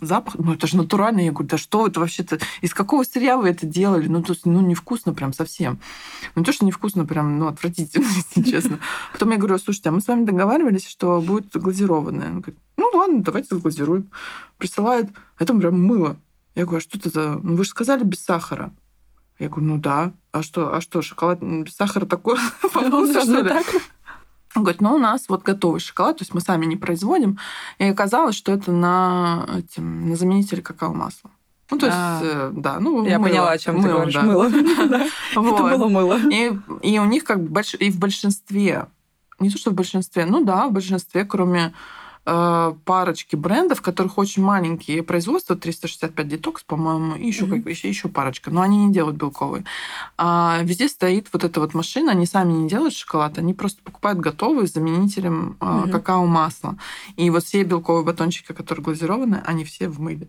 [0.00, 0.34] запах?
[0.38, 1.20] Ну, это же натурально.
[1.20, 2.38] Я говорю, да что это вообще-то?
[2.62, 4.08] Из какого сырья вы это делали?
[4.08, 5.78] Ну, то есть, ну, невкусно прям совсем.
[6.34, 8.78] Ну, не то, что невкусно, прям, ну, отвратительно, если честно.
[9.12, 12.28] Потом я говорю, слушайте, а мы с вами договаривались, что будет глазированное.
[12.28, 14.10] Он говорит, ну, ладно, давайте заглазируем.
[14.58, 16.16] Присылает, это прям мыло.
[16.54, 17.40] Я говорю, а что это за...
[17.42, 18.72] Ну, вы же сказали без сахара.
[19.38, 20.12] Я говорю, ну да.
[20.32, 23.52] А что, а что, шоколад без сахара такой попался, что ли?
[24.54, 27.38] Он говорит, ну у нас вот готовый шоколад, то есть мы сами не производим.
[27.78, 31.30] И оказалось, что это на, этим, на заменителе какао-масла.
[31.70, 34.14] Ну, то есть, а, э, да, ну, Я мыло, поняла, о чем ты говоришь.
[34.14, 34.46] Мыло.
[35.32, 35.40] Это
[35.76, 36.18] было мыло.
[36.30, 38.86] И у них как бы и в большинстве,
[39.40, 41.74] не то, что в большинстве, ну да, в большинстве, кроме
[42.24, 47.62] парочки брендов, которых очень маленькие производства, 365 детокс, по-моему, и еще, mm-hmm.
[47.62, 49.64] как, еще, еще парочка, но они не делают белковые.
[50.16, 54.20] А везде стоит вот эта вот машина, они сами не делают шоколад, они просто покупают
[54.20, 55.90] готовый с заменителем э, mm-hmm.
[55.90, 56.78] какао-масла.
[57.16, 60.28] И вот все белковые батончики, которые глазированы, они все в мыле.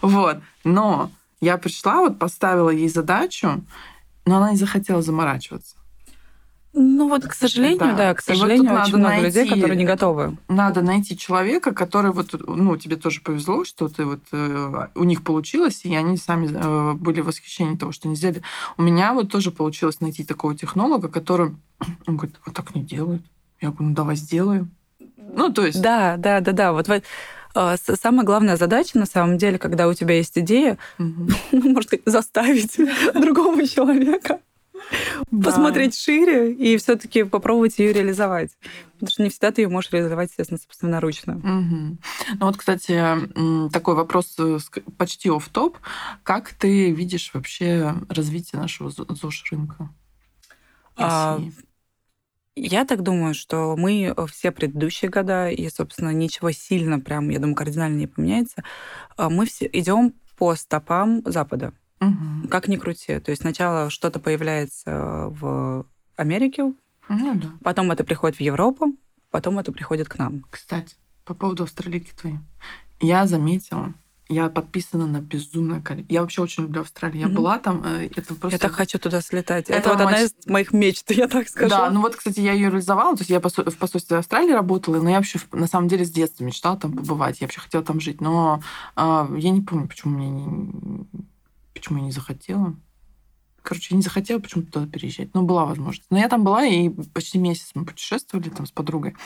[0.00, 0.38] Вот.
[0.64, 1.10] Но
[1.40, 3.64] я пришла, вот поставила ей задачу,
[4.26, 5.76] но она не захотела заморачиваться.
[6.74, 9.84] Ну вот, к сожалению, да, да к сожалению, вот очень много найти, людей, которые не
[9.84, 10.38] готовы.
[10.48, 15.22] Надо найти человека, который вот, ну, тебе тоже повезло, что ты вот э, у них
[15.22, 18.42] получилось, и они сами э, были в восхищении того, что они сделали.
[18.78, 21.54] У меня вот тоже получилось найти такого технолога, который,
[22.06, 23.22] он говорит, вот так не делают.
[23.60, 24.70] Я говорю, ну давай сделаем.
[25.18, 25.80] Ну, то есть...
[25.82, 26.72] Да, да, да, да.
[26.72, 31.28] Вот э, самая главная задача, на самом деле, когда у тебя есть идея, угу.
[31.52, 32.78] можно сказать, заставить
[33.14, 34.40] другого человека
[35.30, 35.50] да.
[35.50, 38.56] посмотреть шире и все-таки попробовать ее реализовать.
[38.94, 41.36] Потому что не всегда ты ее можешь реализовать, естественно, собственноручно.
[41.36, 41.98] Угу.
[42.38, 43.00] Ну вот, кстати,
[43.72, 44.58] такой вопрос э,
[44.96, 45.78] почти оф топ
[46.22, 49.90] Как ты видишь вообще развитие нашего ЗОЖ-рынка?
[50.96, 51.40] А,
[52.54, 57.38] я так думаю, что мы э, все предыдущие года, и, собственно, ничего сильно прям, я
[57.38, 58.62] думаю, кардинально не поменяется,
[59.16, 61.72] а мы все идем по стопам Запада.
[62.02, 62.48] Угу.
[62.48, 63.20] Как ни крути.
[63.20, 65.86] То есть сначала что-то появляется в
[66.16, 66.74] Америке,
[67.08, 67.52] ну, да.
[67.62, 68.94] потом это приходит в Европу,
[69.30, 70.44] потом это приходит к нам.
[70.50, 72.38] Кстати, по поводу австралийки твоей.
[73.00, 73.94] Я заметила,
[74.28, 76.14] я подписана на безумное количество.
[76.14, 77.20] Я вообще очень люблю Австралию.
[77.20, 77.34] Я mm-hmm.
[77.34, 77.82] была там.
[77.84, 78.56] Э, это просто...
[78.56, 79.68] Я так хочу туда слетать.
[79.68, 81.70] Это, это вот одна из моих мечт, я так скажу.
[81.70, 83.16] Да, ну вот, кстати, я ее реализовала.
[83.16, 86.44] То есть я в посольстве Австралии работала, но я вообще на самом деле с детства
[86.44, 87.40] мечтала там побывать.
[87.40, 88.20] Я вообще хотела там жить.
[88.20, 88.62] Но
[88.96, 91.04] э, я не помню, почему мне не
[91.82, 92.76] почему я не захотела.
[93.62, 95.34] Короче, я не захотела почему-то туда переезжать.
[95.34, 96.08] Но была возможность.
[96.10, 99.16] Но я там была, и почти месяц мы путешествовали там с подругой.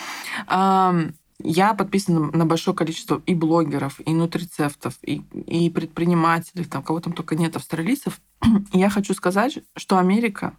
[0.48, 7.12] Я подписана на большое количество и блогеров, и нутрицептов, и, и предпринимателей, там кого там
[7.12, 8.22] только нет, австралийцев.
[8.72, 10.54] И я хочу сказать, что Америка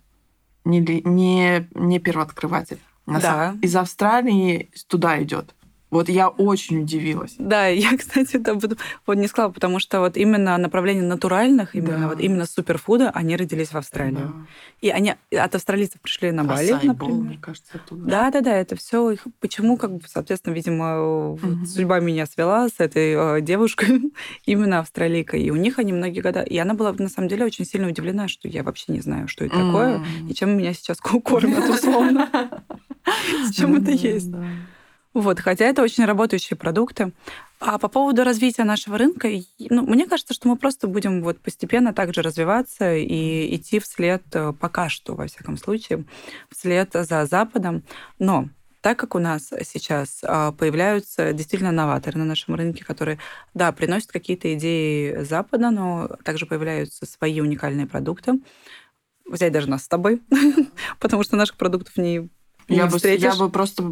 [0.65, 2.77] не, не, не первооткрыватель.
[3.07, 3.57] Да.
[3.63, 5.55] Из Австралии туда идет.
[5.89, 7.35] Вот я очень удивилась.
[7.37, 8.55] Да, я, кстати, да,
[9.05, 12.07] вот не сказала, потому что вот именно направление натуральных, именно да.
[12.09, 14.15] вот именно суперфуда, они родились в Австралии.
[14.15, 14.33] Да.
[14.81, 16.95] И они от австралийцев пришли на Бали, например.
[16.95, 18.05] Бол, мне кажется, оттуда.
[18.05, 19.25] Да, да, да, это все их.
[19.39, 21.65] Почему, как бы, соответственно, видимо, угу.
[21.65, 24.11] судьба меня свела с этой э, девушкой,
[24.45, 25.41] именно австралийкой.
[25.41, 26.41] И у них они многие года.
[26.41, 29.45] И она была на самом деле очень сильно удивлена, что я вообще не знаю, что
[29.45, 32.29] это такое, и чем меня сейчас кормят условно.
[33.45, 34.31] С чем это есть.
[35.17, 37.11] Вот, хотя это очень работающие продукты.
[37.59, 39.27] А по поводу развития нашего рынка,
[39.57, 44.53] ну, мне кажется, что мы просто будем вот постепенно также развиваться и идти вслед, э,
[44.53, 46.05] пока что, во всяком случае,
[46.51, 47.81] вслед за Западом.
[48.19, 48.49] Но
[48.81, 53.17] так как у нас сейчас а, появляются действительно новаторы на нашем рынке, которые,
[53.55, 58.33] да, приносят какие-то идеи Запада, но также появляются свои уникальные продукты,
[59.25, 60.21] взять даже нас с тобой,
[60.99, 62.29] потому что наших продуктов не
[62.67, 63.83] я бы, я бы просто,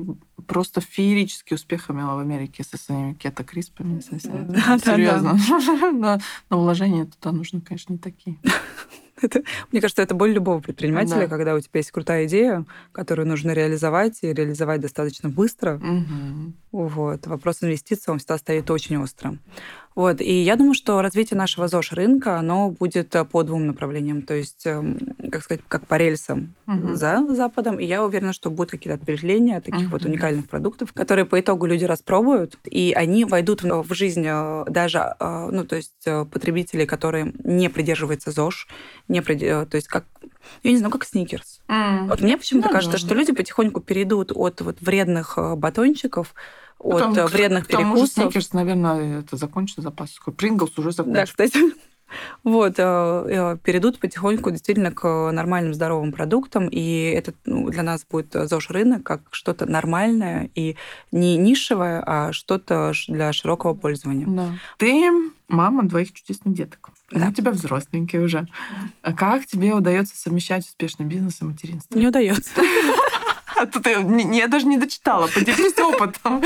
[0.47, 4.01] просто феерический успех имела в Америке со своими кето-криспами.
[4.11, 5.37] Да, Серьезно.
[5.47, 6.19] Да, да.
[6.49, 8.37] Но вложения туда нужны, конечно, не такие.
[9.21, 11.27] Это, мне кажется, это боль любого предпринимателя, да.
[11.27, 15.77] когда у тебя есть крутая идея, которую нужно реализовать и реализовать достаточно быстро.
[15.77, 16.53] Угу.
[16.73, 17.25] Вот.
[17.25, 19.37] Вопрос инвестиций, он всегда стоит очень остро.
[19.95, 20.19] Вот.
[20.19, 24.23] И я думаю, что развитие нашего ЗОЖ рынка, оно будет э, по двум направлениям.
[24.23, 24.99] То есть, эм,
[25.31, 26.95] как сказать, как по рельсам угу.
[26.95, 27.79] за Западом.
[27.79, 29.91] И я уверена, что будут какие-то ответвления таких угу.
[29.91, 35.15] вот уникальных продуктов, которые по итогу люди распробуют, и они войдут в жизнь э, даже,
[35.17, 38.67] э, ну, то есть потребителей, которые не придерживаются ЗОЖ,
[39.07, 39.39] не прид...
[39.39, 40.05] то есть как
[40.61, 41.61] я не знаю, как сникерс.
[41.67, 42.07] Mm.
[42.07, 43.03] Вот мне почему-то ну, кажется, да.
[43.03, 46.35] что люди потихоньку перейдут от вот вредных батончиков
[46.79, 48.09] от Потому, вредных перекусов.
[48.09, 50.17] Сникерс, наверное, это закончится запас.
[50.37, 51.35] Принглс уже закончился.
[51.37, 51.73] Да, кстати.
[52.43, 58.05] Вот, э, э, перейдут потихоньку действительно к нормальным здоровым продуктам, и это ну, для нас
[58.09, 60.77] будет ЗОЖ рынок как что-то нормальное и
[61.11, 64.27] не нишевое, а что-то для широкого пользования.
[64.27, 64.51] Да.
[64.77, 65.11] Ты
[65.47, 66.91] мама двоих чудесных деток.
[67.11, 67.29] Да.
[67.29, 68.47] У тебя взросленькие уже.
[69.01, 71.97] Как тебе удается совмещать успешный бизнес и материнство?
[71.97, 72.51] Не удается.
[73.61, 75.27] А тут я, я даже не дочитала.
[75.27, 76.43] Поделись опытом.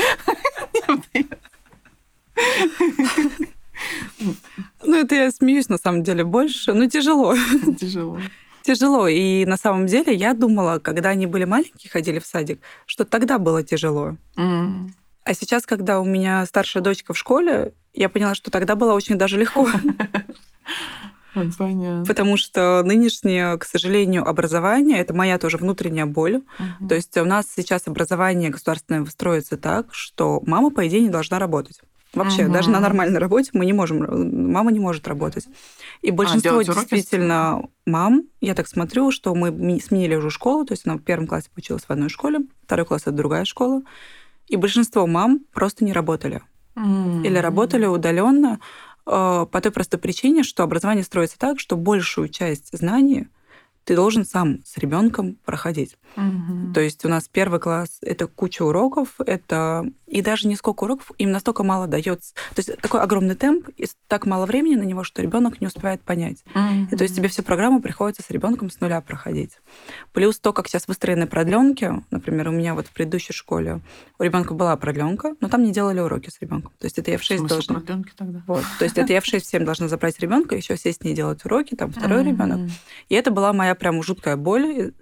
[4.82, 6.72] Ну, это я смеюсь, на самом деле, больше.
[6.72, 7.34] Ну, тяжело.
[7.78, 8.20] Тяжело.
[8.62, 9.08] Тяжело.
[9.08, 13.38] И на самом деле я думала, когда они были маленькие, ходили в садик, что тогда
[13.38, 14.16] было тяжело.
[14.36, 14.90] Mm.
[15.24, 19.16] А сейчас, когда у меня старшая дочка в школе, я поняла, что тогда было очень
[19.16, 19.68] даже легко.
[21.34, 22.04] Понятно.
[22.06, 26.42] Потому что нынешнее, к сожалению, образование это моя тоже внутренняя боль.
[26.58, 26.88] Мгм.
[26.88, 31.38] То есть у нас сейчас образование государственное строится так, что мама, по идее, не должна
[31.38, 31.80] работать.
[32.12, 32.52] Вообще, Мгм.
[32.52, 35.46] даже на нормальной работе мы не можем, мама не может работать.
[36.02, 40.64] И большинство делать уроки с- действительно мам, я так смотрю, что мы сменили уже школу,
[40.64, 43.82] то есть она в первом классе училась в одной школе, второй класс это другая школа,
[44.48, 46.42] и большинство мам просто не работали
[46.74, 47.22] М.
[47.22, 52.76] или работали удаленно э, по той простой причине, что образование строится так, что большую часть
[52.76, 53.26] знаний
[53.84, 55.96] ты должен сам с ребенком проходить.
[56.14, 56.72] Мгм.
[56.72, 61.12] То есть у нас первый класс это куча уроков, это и даже не сколько уроков,
[61.18, 62.34] им настолько мало дается.
[62.54, 66.02] То есть такой огромный темп и так мало времени на него, что ребенок не успевает
[66.02, 66.44] понять.
[66.54, 66.88] Мгм.
[66.90, 69.58] И то есть тебе всю программу приходится с ребенком с нуля проходить.
[70.12, 73.80] Плюс то, как сейчас выстроены продленки, например, у меня вот в предыдущей школе
[74.18, 76.72] у ребенка была продленка, но там не делали уроки с ребенком.
[76.78, 77.80] То есть это я в 6 Смысл должна.
[77.80, 78.42] тогда?
[78.46, 78.64] Вот.
[78.78, 81.14] То есть это я в 6 в 7 должна забрать ребенка, еще сесть с ней
[81.14, 82.28] делать уроки, там второй Мгм.
[82.32, 82.70] ребенок.
[83.08, 84.92] И это была моя прям жуткая боль.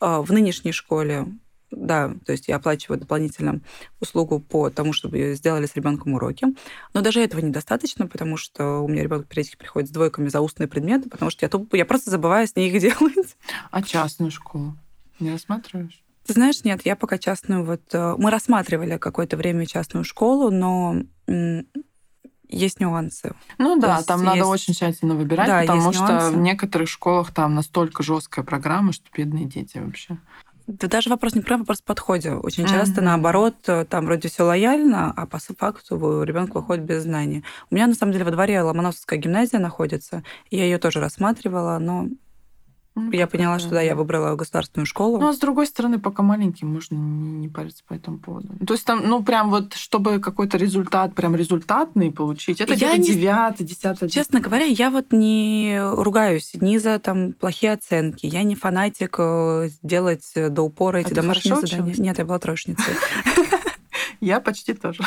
[0.00, 1.26] А, В нынешней школе,
[1.70, 3.60] да, то есть я оплачиваю дополнительно
[4.00, 6.46] услугу по тому, чтобы сделали с ребенком уроки.
[6.94, 10.66] Но даже этого недостаточно, потому что у меня ребенок периодически приходит с двойками за устные
[10.68, 13.36] предметы, потому что я, туп- я просто забываю с ней их делать.
[13.70, 14.76] А частную школу
[15.20, 16.02] не рассматриваешь?
[16.26, 17.80] Ты знаешь, нет, я пока частную вот...
[17.92, 20.96] э, Мы рассматривали какое-то время частную школу, но
[22.50, 23.34] есть нюансы.
[23.58, 26.32] Ну да, есть там надо есть- очень тщательно выбирать, Да, потому что нюансы.
[26.32, 30.18] в некоторых школах там настолько жесткая программа, что бедные дети вообще.
[30.68, 32.32] Да даже вопрос не про вопрос в подходе.
[32.34, 33.04] Очень часто, Мгм.
[33.06, 37.42] наоборот, э, там вроде все лояльно, а по факту ребенок выходит без знаний.
[37.70, 41.78] У меня, на самом деле, во дворе Ломоносовская гимназия находится, и я ее тоже рассматривала,
[41.78, 42.08] но
[43.06, 45.18] Ну, я поняла, это, что да, я выбрала государственную школу.
[45.18, 48.48] Ну, а с другой стороны, пока маленький, можно не, не париться по этому поводу.
[48.66, 53.12] То есть там, ну, прям вот, чтобы какой-то результат, прям результатный получить, это Я где-то
[53.12, 54.08] девятый, десятый.
[54.08, 58.26] Честно говоря, я вот не ругаюсь ни за там плохие оценки.
[58.26, 61.82] Я не фанатик э, делать до упора эти ты домашние задания.
[61.82, 61.98] училась?
[61.98, 62.94] Нет, я была троечницей.
[64.20, 65.02] Я почти тоже.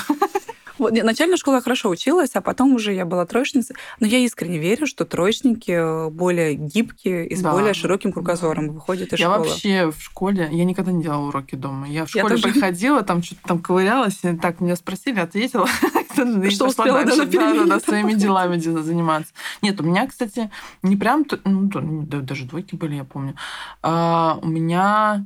[0.81, 3.75] Вот, начальная школа я хорошо училась, а потом уже я была троечницей.
[3.99, 8.69] Но я искренне верю, что троечники э, более гибкие и с Да, более широким кругозором
[8.69, 9.47] выходят из Я школы.
[9.47, 11.87] вообще в школе, я никогда не делала уроки дома.
[11.87, 12.51] Я в Я школе тоже.
[12.51, 15.67] приходила, там что-то там ковырялась, и так меня спросили, ответила.
[16.49, 17.59] Что успела, да, перемене.
[17.59, 19.33] Да, да, да, своими делами де- заниматься.
[19.61, 20.51] Нет, у меня, кстати,
[20.83, 23.35] не прям, ну, да, даже двойки были, я помню.
[23.81, 25.25] А, У меня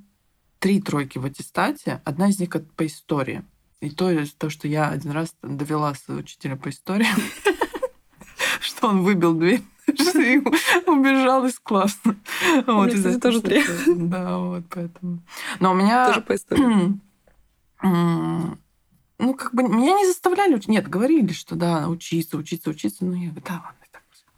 [0.60, 3.44] три тройки в аттестате, одна из них по истории.
[3.86, 7.08] И то, то, что я один раз довела своего учителя по истории,
[8.60, 10.42] что он выбил дверь, и
[10.88, 12.16] убежал из класса.
[12.66, 13.64] Вот, кстати, тоже три.
[13.88, 15.22] Да, вот поэтому.
[15.60, 16.08] Но у меня...
[16.08, 17.00] Тоже по истории.
[19.18, 20.68] Ну, как бы меня не заставляли учить.
[20.68, 23.06] Нет, говорили, что да, учиться, учиться, учиться.
[23.06, 23.86] Ну, я говорю, да, ладно.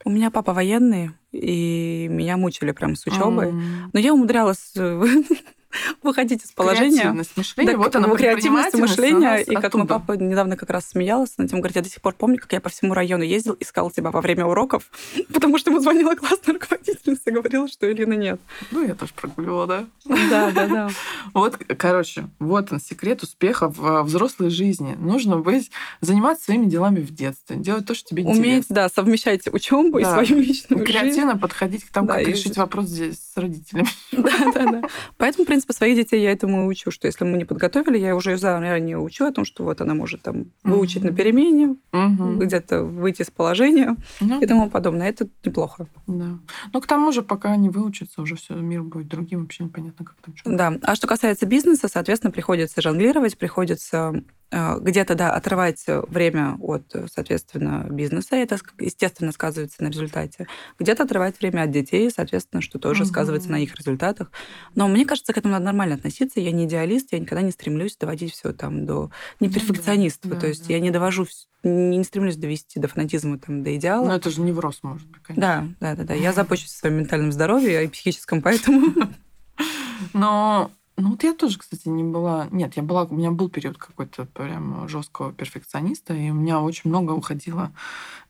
[0.06, 3.50] У меня папа военный, и меня мучили прям с учебой.
[3.50, 5.04] М, Но я умудрялась э,
[6.04, 7.02] выходить из положения.
[7.02, 7.72] Креативность мышления.
[7.72, 9.38] Да, вот она, креативность мышления.
[9.38, 12.14] И как мой папа недавно как раз смеялся над тем, говорит, я до сих пор
[12.14, 14.90] помню, как я по всему району ездил, искал тебя во время уроков,
[15.34, 18.40] потому что ему звонила классная руководительница и говорила, что Элины нет.
[18.72, 19.86] Ну, я тоже прогуливала, да.
[20.06, 20.90] Да, да, да.
[21.34, 24.96] Вот, короче, вот он, секрет успеха в э, взрослой жизни.
[24.98, 28.76] Нужно быть, заниматься своими делами в детстве, делать то, что тебе Уметь, интересно.
[28.76, 31.00] да, совмещать учебу и свою личную жизнь.
[31.00, 33.88] Креативно подходить к тому, Да, как и- решить вопрос здесь с родителями.
[34.12, 34.82] Да, да, да.
[35.18, 38.38] Поэтому, принципе, своих детей я этому и учу, что если мы не подготовили, я уже
[38.38, 41.12] заранее учу о том, что вот она может там выучить Мгм.
[41.12, 42.38] на перемене, Мгм.
[42.40, 45.10] где-то выйти из положения Ну, и тому подобное.
[45.10, 45.88] Это неплохо.
[46.06, 46.38] Да.
[46.74, 50.16] Ну, к тому же, пока не выучится, уже все, мир будет другим, вообще непонятно, как
[50.24, 50.52] там что.
[50.56, 50.74] Да.
[50.84, 57.86] А что касается бизнеса, соответственно, приходится жонглировать, приходится где-то, да, отрывать время от, э, соответственно,
[57.90, 60.48] бизнеса, и это, естественно, сказывается на результате.
[60.80, 63.10] Где-то отрывать время от детей, соответственно, что тоже Мгм.
[63.10, 64.32] сказывается на их результатах.
[64.76, 66.40] Но мне кажется, к этому надо нормально относиться.
[66.40, 69.12] Я не идеалист, я никогда не стремлюсь доводить все там до...
[69.40, 70.28] Не Ну да, перфекциониста.
[70.30, 70.74] да, То есть да.
[70.74, 71.28] я не довожу,
[71.64, 74.06] не, не стремлюсь довести до фанатизма, там, до идеала.
[74.06, 75.76] Но это же невроз, может быть, конечно.
[75.80, 76.14] Да, да, да, да.
[76.14, 78.94] Я забочусь о своем ментальном здоровье и психическом, поэтому...
[80.14, 82.48] Но ну вот я тоже, кстати, не была.
[82.52, 83.04] Нет, я была.
[83.04, 87.72] У меня был период какой-то прям жесткого перфекциониста, и у меня очень много уходило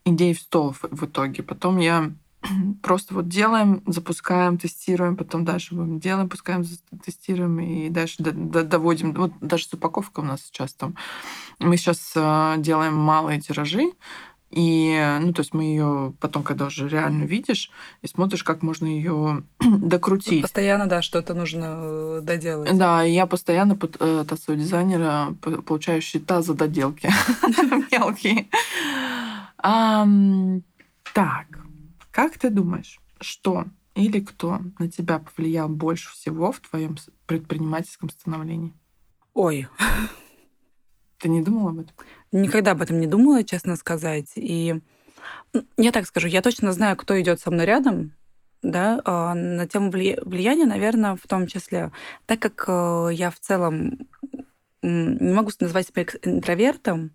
[0.03, 1.43] идей в стол в, итоге.
[1.43, 2.11] Потом я
[2.83, 6.65] просто вот делаем, запускаем, тестируем, потом дальше будем делаем, пускаем,
[7.03, 9.13] тестируем и дальше до- доводим.
[9.13, 10.95] Вот даже с упаковкой у нас сейчас там.
[11.59, 13.93] Мы сейчас э, делаем малые тиражи,
[14.59, 17.69] и, ну, то есть мы ее потом, когда уже реально видишь,
[18.01, 20.41] и смотришь, как можно ее докрутить.
[20.41, 22.75] Постоянно, да, что-то нужно э, доделать.
[22.75, 27.07] Да, и я постоянно под э, своего дизайнера получаю счета за доделки
[27.91, 28.47] мелкие.
[31.13, 31.47] Так,
[32.09, 36.97] Как ты думаешь, что или кто на тебя повлиял больше всего в твоем
[37.27, 38.73] предпринимательском становлении?
[39.35, 39.67] Ой.
[41.19, 41.95] Ты не думала об этом?
[42.31, 44.31] Никогда об этом не думала, честно сказать.
[44.35, 44.79] И
[45.77, 48.13] я так скажу, я точно знаю, кто идет со мной рядом,
[48.61, 51.91] да, а, на тему влияния, наверное, в том числе,
[52.25, 54.07] так как э, я в целом
[54.83, 57.11] не могу назвать себя интровертом,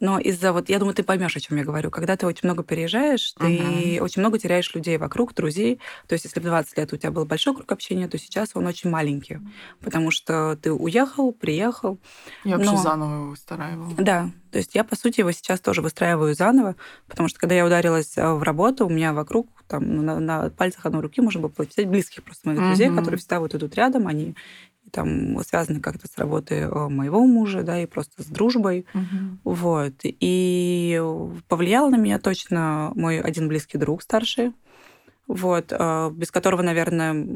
[0.00, 1.90] но из-за вот, я думаю, ты поймешь, о чем я говорю.
[1.90, 4.00] Когда ты очень много переезжаешь, ты uh-huh.
[4.00, 5.80] очень много теряешь людей вокруг, друзей.
[6.08, 8.66] То есть, если в 20 лет у тебя был большой круг общения, то сейчас он
[8.66, 9.38] очень маленький,
[9.80, 11.98] потому что ты уехал, приехал.
[12.44, 12.82] Я вообще но...
[12.82, 13.94] заново его выстраивала.
[13.96, 16.76] Да, то есть я, по сути, его сейчас тоже выстраиваю заново,
[17.08, 20.86] потому что когда я ударилась э, в работу, у меня вокруг, там, на, на пальцах
[20.86, 22.68] одной руки можно было посчитать близких просто моих uh-huh.
[22.68, 24.34] друзей, которые всегда вот идут рядом, они
[24.96, 28.86] там связаны как-то с работой э, моего мужа, да, и просто с дружбой.
[28.94, 29.52] Угу.
[29.52, 29.92] Вот.
[30.02, 31.02] И
[31.48, 34.52] повлиял на меня точно мой один близкий друг старший,
[35.28, 37.26] вот, э, без которого, наверное,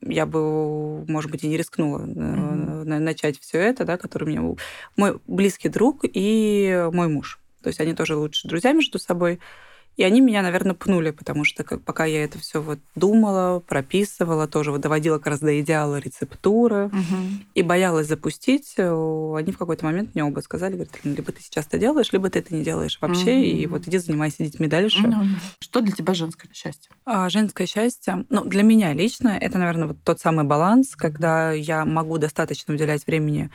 [0.00, 4.56] я бы, может быть, и не рискнула mm начать все это, да, который меня
[4.96, 7.38] мой близкий друг и мой муж.
[7.62, 9.38] То есть они тоже лучшие друзья между собой.
[9.96, 14.46] И они меня, наверное, пнули, потому что как, пока я это все вот думала, прописывала,
[14.46, 17.16] тоже вот доводила как раз до идеала рецептуры угу.
[17.54, 21.66] и боялась запустить, э, они в какой-то момент мне оба сказали, говорят, либо ты сейчас
[21.66, 23.44] это делаешь, либо ты это не делаешь вообще, угу.
[23.44, 25.06] и вот иди занимайся детьми дальше.
[25.06, 25.24] Угу.
[25.58, 26.90] Что для тебя женское счастье?
[27.04, 31.84] А, женское счастье, ну, для меня лично, это, наверное, вот тот самый баланс, когда я
[31.84, 33.50] могу достаточно уделять времени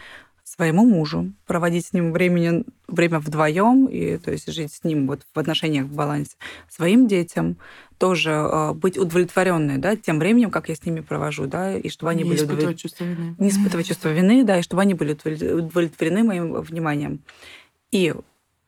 [0.46, 5.22] своему мужу, проводить с ним времени, время вдвоем, и то есть жить с ним вот
[5.34, 6.38] в отношениях в балансе,
[6.70, 7.58] своим детям,
[7.98, 12.12] тоже э, быть удовлетворенной, да, тем временем, как я с ними провожу, да, и чтобы
[12.12, 13.36] они не были испытывать чувство вины.
[13.40, 17.22] Не испытывать чувство вины, да, и чтобы они были удовлетворены моим вниманием.
[17.92, 18.14] И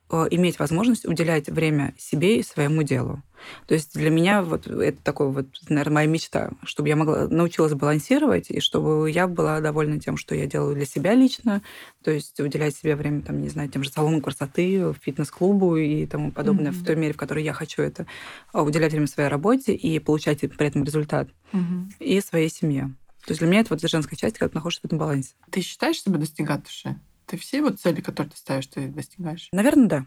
[0.09, 3.21] иметь возможность уделять время себе и своему делу.
[3.67, 7.73] То есть для меня вот это такой вот, наверное, моя мечта, чтобы я могла научилась
[7.73, 11.61] балансировать, и чтобы я была довольна тем, что я делаю для себя лично,
[12.03, 16.31] то есть уделять себе время, там, не знаю, тем же салону красоты, фитнес-клубу и тому
[16.31, 16.83] подобное, mm-hmm.
[16.83, 18.07] в той мере, в которой я хочу это,
[18.53, 21.91] а уделять время своей работе и получать при этом результат, mm-hmm.
[21.99, 22.95] и своей семье.
[23.25, 25.33] То есть для меня это вот женская часть, когда ты находишься в этом балансе.
[25.51, 26.95] Ты считаешь себя достигаторшей?
[27.28, 29.49] Ты все вот цели, которые ты ставишь, ты достигаешь?
[29.51, 30.05] Наверное, да.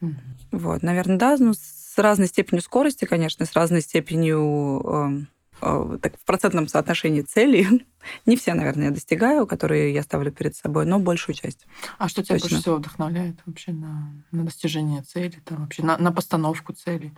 [0.00, 0.14] Угу.
[0.52, 1.36] Вот, наверное, да.
[1.38, 5.26] Ну, с разной степенью скорости, конечно, с разной степенью
[5.62, 7.86] э, э, так, в процентном соотношении целей.
[8.26, 11.66] Не все, наверное, я достигаю, которые я ставлю перед собой, но большую часть.
[11.98, 12.48] А что тебя Точно.
[12.48, 17.14] больше всего вдохновляет вообще на, на достижение цели, там, вообще на, на постановку цели?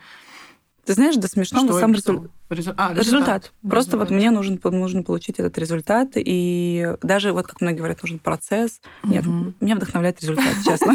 [0.84, 2.30] Ты знаешь, да смешно, но сам результат.
[2.48, 2.72] Резу...
[2.76, 2.98] А, результат.
[2.98, 3.52] результат.
[3.62, 4.10] Просто результат.
[4.10, 6.12] вот мне нужен, нужно получить этот результат.
[6.14, 8.80] И даже, вот как многие говорят, нужен процесс.
[9.04, 9.52] Нет, угу.
[9.60, 10.94] меня вдохновляет результат, честно.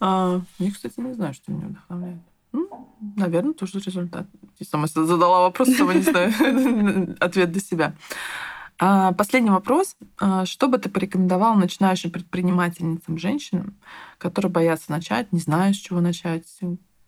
[0.00, 2.18] А, я, кстати, не знаю, что меня вдохновляет.
[2.52, 2.68] Ну,
[3.16, 4.26] наверное, тоже результат.
[4.58, 7.94] Я сама задала вопрос, сама не знаю ответ для себя.
[8.78, 9.96] А, последний вопрос.
[10.44, 13.74] Что бы ты порекомендовал начинающим предпринимательницам, женщинам,
[14.18, 16.44] которые боятся начать, не знают, с чего начать,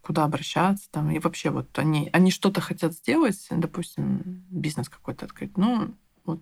[0.06, 5.58] куда обращаться там, и вообще вот они, они что-то хотят сделать, допустим, бизнес какой-то открыть,
[5.58, 5.94] ну,
[6.24, 6.40] вот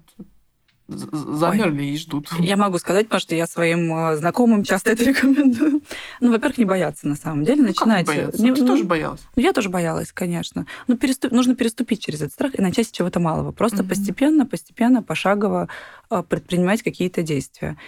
[0.86, 1.86] замерли Ой.
[1.86, 2.28] и ждут.
[2.38, 5.80] Я могу сказать, потому что я своим э, знакомым часто это рекомендую.
[6.20, 7.62] Ну, во-первых, не бояться на самом деле.
[7.62, 8.06] Ну, начинать...
[8.06, 8.42] Как бояться?
[8.42, 9.20] Не, Ты ну, тоже боялась?
[9.34, 10.66] Ну, я тоже боялась, конечно.
[10.86, 11.32] Но переступ...
[11.32, 13.50] нужно переступить через этот страх и начать с чего-то малого.
[13.50, 13.88] Просто угу.
[13.88, 15.70] постепенно, постепенно, пошагово
[16.10, 17.78] э, предпринимать какие-то действия.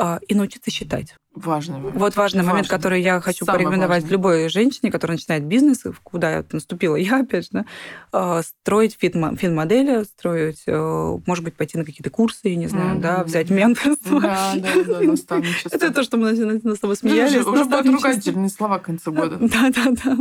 [0.00, 1.16] А, и научиться считать.
[1.34, 1.96] Важный момент.
[1.96, 4.12] Вот важный, важный момент, который я хочу Самый порекомендовать важный.
[4.12, 7.64] любой женщине, которая начинает бизнес, куда наступила я, опять же,
[8.12, 13.00] да, строить фин-модели, строить, э, может быть, пойти на какие-то курсы, я не знаю, mm-hmm.
[13.00, 14.20] да, взять менторство.
[14.20, 15.76] Да, да, да, наставничество.
[15.76, 17.44] Это то, что мы с тобой смеялись.
[17.44, 19.36] Уже будут ругательные слова к концу года.
[19.48, 20.16] Да, да, да.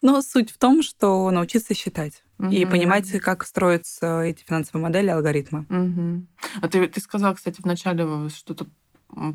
[0.00, 5.66] Но суть в том, что научиться считать и понимать, как строятся эти финансовые модели, алгоритмы.
[6.60, 8.66] А ты, ты сказала, кстати, вначале что-то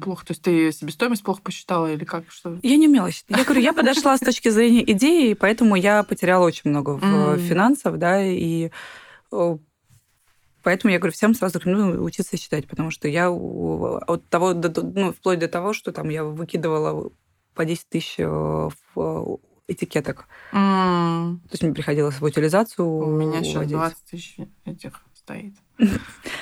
[0.02, 0.26] плохо?
[0.26, 2.30] То есть ты себестоимость плохо посчитала или как?
[2.30, 2.60] Что?
[2.64, 3.38] Я не умела считать.
[3.38, 7.98] Я говорю, я подошла с точки зрения идеи, поэтому я потеряла очень много в финансах,
[7.98, 8.72] да, и
[10.64, 15.40] Поэтому я говорю, всем сразу рекомендую учиться считать, потому что я от того, ну, вплоть
[15.40, 17.10] до того, что там я выкидывала
[17.54, 20.28] по 10 тысяч э, в этикеток.
[20.52, 21.38] Mm.
[21.38, 25.54] То есть мне приходилось в утилизацию У меня сейчас 20 тысяч этих стоит.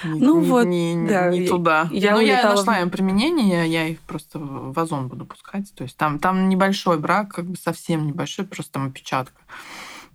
[0.03, 1.29] Ну не, вот, не, да.
[1.29, 1.89] Не туда.
[1.91, 5.73] Я, ну, я нашла им применение, я их просто в озон буду пускать.
[5.75, 9.41] То есть там, там небольшой брак, как бы совсем небольшой, просто там опечатка.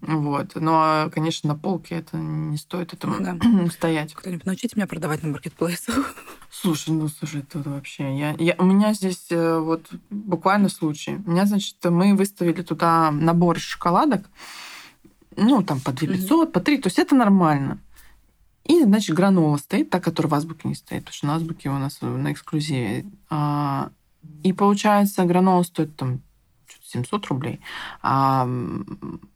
[0.01, 0.55] Вот.
[0.55, 3.37] Но, конечно, на полке это не стоит этому да.
[3.71, 4.15] стоять.
[4.15, 6.15] Кто-нибудь научите меня продавать на маркетплейсах.
[6.51, 8.19] Слушай, ну слушай, это вообще...
[8.19, 11.21] Я, я, у меня здесь э, вот буквально случай.
[11.25, 14.29] У меня, значит, мы выставили туда набор шоколадок,
[15.37, 16.53] ну, там по 2 500, mm-hmm.
[16.53, 17.79] по 3, то есть это нормально.
[18.65, 21.79] И, значит, гранола стоит, та, которая в азбуке не стоит, потому что на азбуке у
[21.79, 23.07] нас на эксклюзиве.
[23.31, 23.91] А,
[24.43, 26.21] и получается, гранола стоит там
[26.85, 27.61] 700 рублей,
[28.03, 28.49] а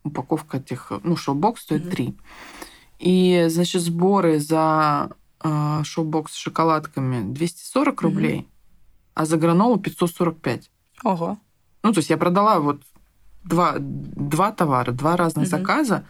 [0.02, 1.90] упаковка этих, ну, шоу-бокс стоит mm-hmm.
[1.90, 2.18] 3.
[2.98, 5.10] И, значит, сборы за
[5.42, 9.10] э, шоу-бокс с шоколадками 240 рублей, mm-hmm.
[9.14, 10.70] а за гранолу 545.
[11.04, 11.38] Ого.
[11.82, 12.82] Ну, то есть я продала вот
[13.44, 15.50] два, два товара, два разных mm-hmm.
[15.50, 16.06] заказа.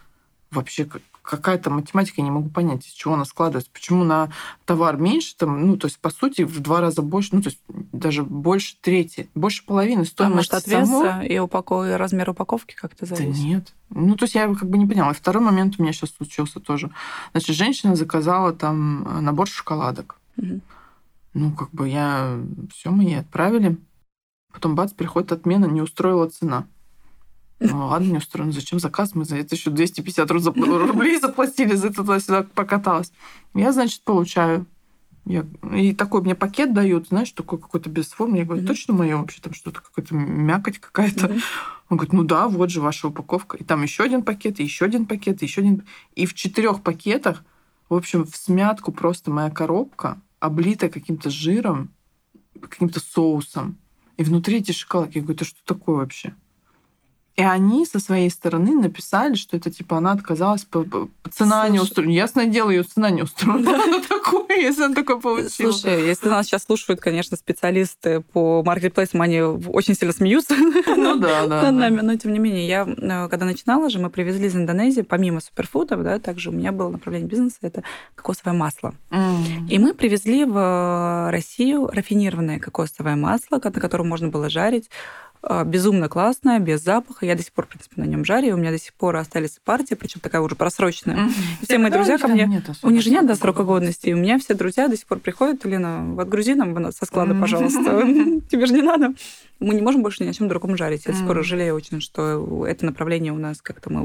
[0.51, 0.89] Вообще
[1.25, 3.70] какая-то математика, я не могу понять, из чего она складывается.
[3.72, 4.31] Почему на
[4.66, 7.61] товар меньше, там, ну, то есть, по сути, в два раза больше, ну, то есть,
[7.93, 11.87] даже больше трети, больше половины стоимости а может, веса и, упаков...
[11.97, 13.43] размер упаковки как-то зависит?
[13.43, 13.75] Да нет.
[13.89, 15.12] Ну, то есть, я как бы не поняла.
[15.12, 16.91] И второй момент у меня сейчас случился тоже.
[17.33, 20.16] Значит, женщина заказала там набор шоколадок.
[20.37, 20.61] Угу.
[21.35, 22.39] Ну, как бы я...
[22.72, 23.79] все мы ей отправили.
[24.53, 26.66] Потом, бац, приходит отмена, не устроила цена.
[27.61, 28.52] Ну, ладно, не устроено.
[28.52, 29.14] Зачем заказ?
[29.14, 33.12] Мы за это еще 250 рублей заплатили, за это туда-сюда покаталась.
[33.55, 34.66] Я, значит, получаю.
[35.24, 35.46] Я...
[35.74, 38.38] И такой мне пакет дают, знаешь, такой какой-то без формы.
[38.38, 38.66] Я говорю, mm-hmm.
[38.66, 41.26] точно мое вообще там что-то, какая-то мякоть какая-то.
[41.26, 41.42] Mm-hmm.
[41.88, 43.57] Он говорит, ну да, вот же ваша упаковка.
[43.57, 45.84] И там еще один пакет, и еще один пакет, и еще один.
[46.14, 47.42] И в четырех пакетах,
[47.88, 51.90] в общем, в смятку просто моя коробка, облитая каким-то жиром,
[52.61, 53.78] каким-то соусом.
[54.16, 55.18] И внутри эти шоколадки.
[55.18, 56.34] Я говорю, это что такое вообще?
[57.37, 60.66] И они со своей стороны написали, что это типа она отказалась,
[61.32, 62.11] цена Слушай, не устроена.
[62.11, 64.03] Ясное дело, ее цена не устроена.
[64.09, 65.72] такое, если она такое получила.
[65.72, 70.55] Слушай, если нас сейчас слушают, конечно, специалисты по маркетплейсам, они очень сильно смеются
[70.97, 71.72] ну, да, да.
[71.72, 76.03] Но тем не менее, я э, когда начинала же, мы привезли из Индонезии, помимо суперфудов,
[76.03, 77.82] да, также у меня было направление бизнеса, это
[78.14, 78.95] кокосовое масло.
[79.68, 84.89] И мы привезли в Россию рафинированное кокосовое масло, на котором можно было жарить
[85.64, 87.26] безумно классная, без запаха.
[87.26, 88.55] Я до сих пор, в принципе, на нем жарю.
[88.55, 91.16] У меня до сих пор остались партии, причем такая уже просроченная.
[91.16, 91.64] Mm-hmm.
[91.64, 92.62] Все мои друзья ко мне...
[92.82, 94.09] У них же нет до срока годности.
[94.09, 97.80] И у меня все друзья до сих пор приходят, Лена, отгрузи нам со склада, пожалуйста.
[98.51, 99.14] Тебе же не надо
[99.61, 101.07] мы не можем больше ни о чем другом жарить.
[101.07, 101.24] Я mm.
[101.24, 104.03] скоро жалею очень, что это направление у нас как-то мы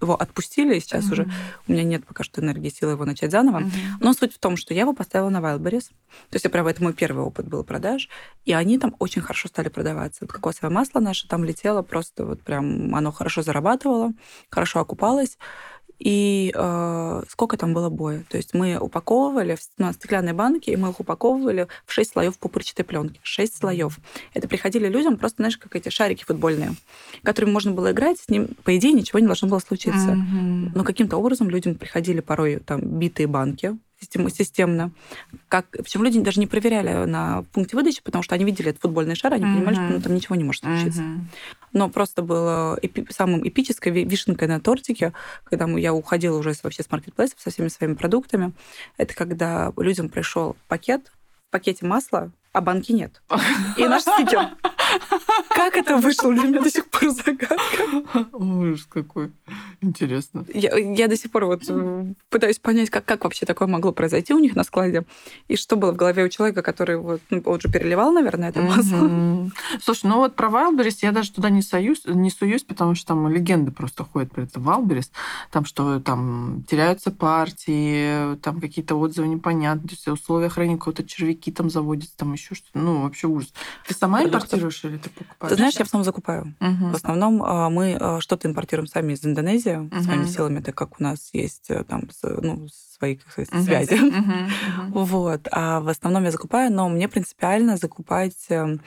[0.00, 1.28] его отпустили, и сейчас уже
[1.66, 3.64] у меня нет пока что энергии, силы его начать заново.
[4.00, 5.90] Но суть в том, что я его поставила на Wildberries.
[6.30, 8.08] То есть, я права, это мой первый опыт был продаж,
[8.44, 10.18] и они там очень хорошо стали продаваться.
[10.22, 14.12] Вот кокосовое масло наше там летело просто вот прям, оно хорошо зарабатывало,
[14.50, 15.38] хорошо окупалось
[15.98, 18.24] и э, сколько там было боя.
[18.28, 22.38] То есть мы упаковывали в ну, стеклянные банки, и мы их упаковывали в 6 слоев
[22.38, 23.20] пупырчатой пленки.
[23.22, 23.98] 6 слоев.
[24.32, 26.74] Это приходили людям просто, знаешь, как эти шарики футбольные,
[27.22, 30.10] которыми можно было играть, с ним, по идее, ничего не должно было случиться.
[30.10, 30.70] Mm-hmm.
[30.74, 34.92] Но каким-то образом людям приходили порой там битые банки, системно.
[35.48, 39.14] Как, причем люди даже не проверяли на пункте выдачи, потому что они видели этот футбольный
[39.14, 39.54] шар, они mm-hmm.
[39.54, 41.02] понимали, что ну, там ничего не может случиться.
[41.02, 41.20] Mm-hmm.
[41.72, 45.12] Но просто было эпи- самым эпической вишенкой на тортике,
[45.44, 48.52] когда я уходила уже вообще с маркетплейсов со всеми своими продуктами,
[48.96, 51.12] это когда людям пришел пакет,
[51.48, 53.20] в пакете масла, а банки нет.
[53.76, 54.56] И наш стикер.
[55.48, 58.28] Как это вышло для меня до сих пор загадка.
[58.32, 59.32] Ужас какой.
[59.80, 60.46] Интересно.
[60.54, 64.32] Я, я до сих пор вот э, пытаюсь понять, как, как вообще такое могло произойти
[64.34, 65.04] у них на складе,
[65.48, 68.60] и что было в голове у человека, который вот, ну, он же переливал, наверное, это
[68.60, 69.08] масло.
[69.08, 69.50] Mm-hmm.
[69.82, 73.28] Слушай, ну вот про Wildberries я даже туда не, союз, не суюсь, потому что там
[73.28, 75.10] легенды просто ходят про это Wildberries,
[75.50, 82.16] там что там теряются партии, там какие-то отзывы непонятные, условия хранения какого-то червяки там заводятся,
[82.16, 83.52] там еще что-то, ну вообще ужас.
[83.86, 85.50] Ты сама импортируешь или ты покупаешь?
[85.50, 86.54] Ты знаешь, я в основном закупаю.
[86.60, 86.90] Угу.
[86.90, 90.02] В основном а, мы а, что-то импортируем сами из Индонезии угу.
[90.02, 93.62] своими силами, так как у нас есть э, там ну, свои как сказать, угу.
[93.62, 93.94] связи.
[93.94, 95.04] Угу.
[95.04, 95.48] Вот.
[95.50, 98.80] А в основном я закупаю, но мне принципиально закупать эм,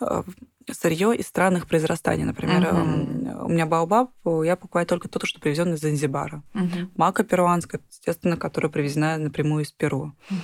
[0.00, 0.22] э,
[0.70, 2.24] сырье из странных произрастания.
[2.24, 3.46] Например, угу.
[3.46, 4.10] у меня баобаб,
[4.44, 6.42] я покупаю только то, что привезено из Занзибара.
[6.54, 6.90] Угу.
[6.96, 10.12] Мака перуанская, естественно, которая привезена напрямую из Перу.
[10.30, 10.38] Угу.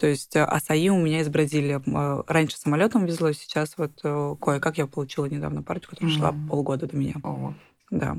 [0.00, 1.78] То есть э, асаи у меня из Бразилии.
[1.86, 6.18] Э, раньше самолетом везло, сейчас вот э, кое-как я получила недавно партию, которая mm-hmm.
[6.18, 7.16] шла полгода до меня.
[7.22, 7.54] Ого.
[7.90, 8.16] Да.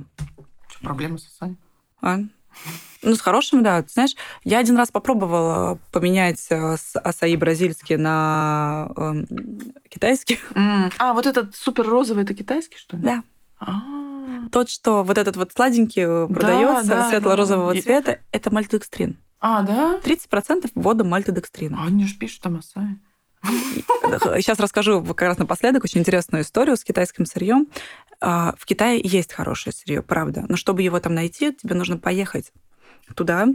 [0.67, 1.55] Что, проблемы с асаи?
[2.01, 2.19] А?
[3.01, 3.81] Ну, с хорошими, да.
[3.81, 9.13] Ты знаешь, я один раз попробовала поменять с асаи бразильские на э,
[9.89, 10.39] китайский.
[10.53, 10.93] Mm.
[10.99, 13.03] А, вот этот супер розовый, это китайский, что ли?
[13.03, 13.23] Да.
[13.59, 14.49] А-а-а.
[14.51, 17.81] Тот, что вот этот вот сладенький продается да, да, светло-розового да.
[17.81, 19.17] цвета, это мальтодекстрин.
[19.41, 19.99] А, да?
[20.03, 21.81] 30% ввода мальтодекстрина.
[21.81, 22.99] А они же пишут там Асаи.
[23.43, 27.67] Сейчас расскажу как раз напоследок очень интересную историю с китайским сырьем.
[28.19, 30.45] А, в Китае есть хорошее сырье, правда.
[30.47, 32.51] Но чтобы его там найти, тебе нужно поехать
[33.15, 33.47] туда,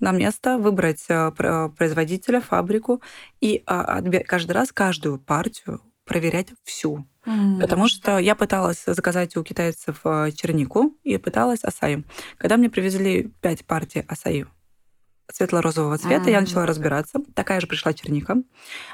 [0.00, 1.30] на место, выбрать а,
[1.70, 3.00] производителя, фабрику
[3.40, 7.06] и а, каждый раз каждую партию проверять всю.
[7.24, 7.60] Mm.
[7.60, 10.00] Потому что я пыталась заказать у китайцев
[10.34, 12.04] чернику, и пыталась асаи.
[12.36, 14.46] Когда мне привезли пять партий асаи
[15.30, 16.32] светло-розового цвета, mm-hmm.
[16.32, 17.20] я начала разбираться.
[17.34, 18.36] Такая же пришла черника.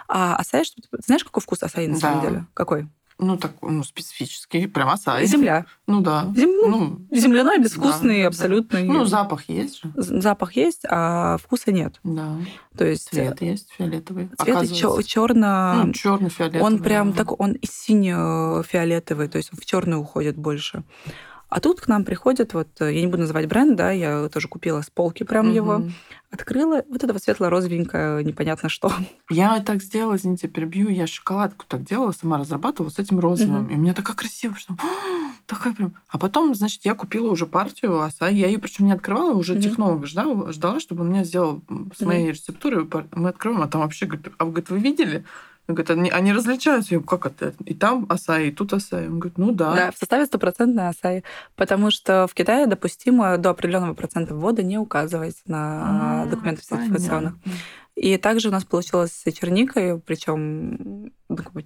[0.09, 2.29] А асаи, что знаешь, какой вкус асаи на самом Да.
[2.29, 2.47] деле?
[2.55, 2.89] Какой?
[3.21, 5.25] Ну, так, ну, специфический, прям асаи.
[5.27, 5.67] Земля.
[5.89, 6.33] Ну, да.
[6.37, 8.29] Зем- ну, Ну, Земляной, безвкусный, да, да.
[8.29, 8.79] абсолютно.
[8.79, 9.93] Ну, запах есть же.
[9.97, 11.99] Запах есть, а вкуса нет.
[12.05, 12.37] Да.
[12.77, 14.29] То есть э, Цвет есть фиолетовый.
[14.39, 15.03] цвет оказывается.
[15.03, 15.83] черно.
[15.87, 16.63] Ну, черный фиолетовый.
[16.65, 20.85] Он прям так, он и сине-фиолетовый, то есть он в черный уходит больше.
[21.49, 24.49] А тут к нам приходят, вот, э, я не буду называть бренд, да, я тоже
[24.49, 25.95] купила с полки прям его, Мгм.
[26.31, 28.93] Открыла, вот это вот светло-розовенькое, непонятно что.
[29.31, 30.89] Я так сделала, извините, перебью.
[30.89, 33.63] Я шоколадку так делала, сама разрабатывала с этим розовым.
[33.65, 33.71] Мгм.
[33.73, 34.77] И у меня такая красивая, что
[35.47, 35.95] такая прям.
[36.09, 38.35] А потом, значит, я купила уже партию асаи.
[38.35, 39.63] Я ее причем не открывала, уже Мгм.
[39.63, 41.63] технолога ждала, ждала, чтобы он мне сделал
[41.97, 42.85] с моей рецептурой.
[42.85, 45.25] пар- Мы открываем, а там вообще говорит, а вы, говорит, вы видели?
[45.69, 46.95] Он говорит, они, они различаются.
[46.95, 47.55] Я говорю, как это?
[47.67, 49.07] И там асаи, и тут асаи.
[49.07, 49.75] Он говорит, ну да.
[49.75, 51.25] Да, в составе стопроцентной асаи,
[51.57, 57.35] потому что в Китае допустимо до определенного процента ввода не указывать на А, документах сертификационных.
[57.43, 57.53] понятно.
[57.97, 61.13] И также у нас получилось с черникой, причем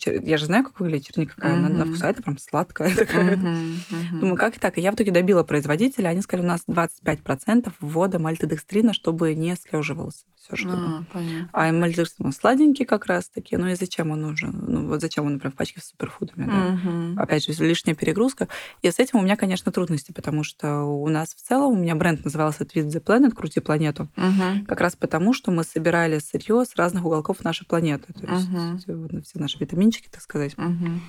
[0.04, 3.36] я же знаю, как выглядит черника, какая она на вкус, а это прям сладкая такая.
[3.36, 4.20] Мгм, мгм.
[4.20, 4.78] Думаю, как так?
[4.78, 9.54] И я в итоге добила производителя, они сказали, у нас 25% ввода мальтодекстрина, чтобы не
[9.56, 11.48] слеживался все что А, понятно.
[11.52, 14.52] А мальтодекстрин он сладенький как раз таки, ну и зачем он нужен?
[14.66, 16.72] Ну вот зачем он, например, в пачке с суперфудами, да?
[16.72, 17.18] Мгм.
[17.18, 18.48] Опять же, лишняя перегрузка.
[18.82, 21.94] И с этим у меня, конечно, трудности, потому что у нас в целом, у меня
[21.94, 24.66] бренд назывался Tweet the Planet, Крути планету, Мгм.
[24.66, 28.12] как раз потому, что мы собирали сырье с разных уголков нашей планеты.
[28.12, 28.48] То есть
[28.88, 30.56] вот все наши витаминчики, так сказать.
[30.58, 31.00] Мгм.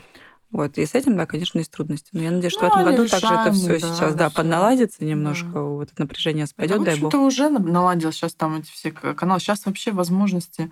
[0.52, 0.78] Вот.
[0.78, 2.10] И с этим, да, конечно, есть трудности.
[2.14, 5.04] Но я надеюсь, что Ну, в этом году также это все да, сейчас, да, подналадится
[5.04, 7.08] немножко, вот это напряжение Да, спадет, в дай бог.
[7.08, 9.39] общем-то, уже на- наладил сейчас там эти все каналы.
[9.39, 10.70] Сейчас вообще возможности.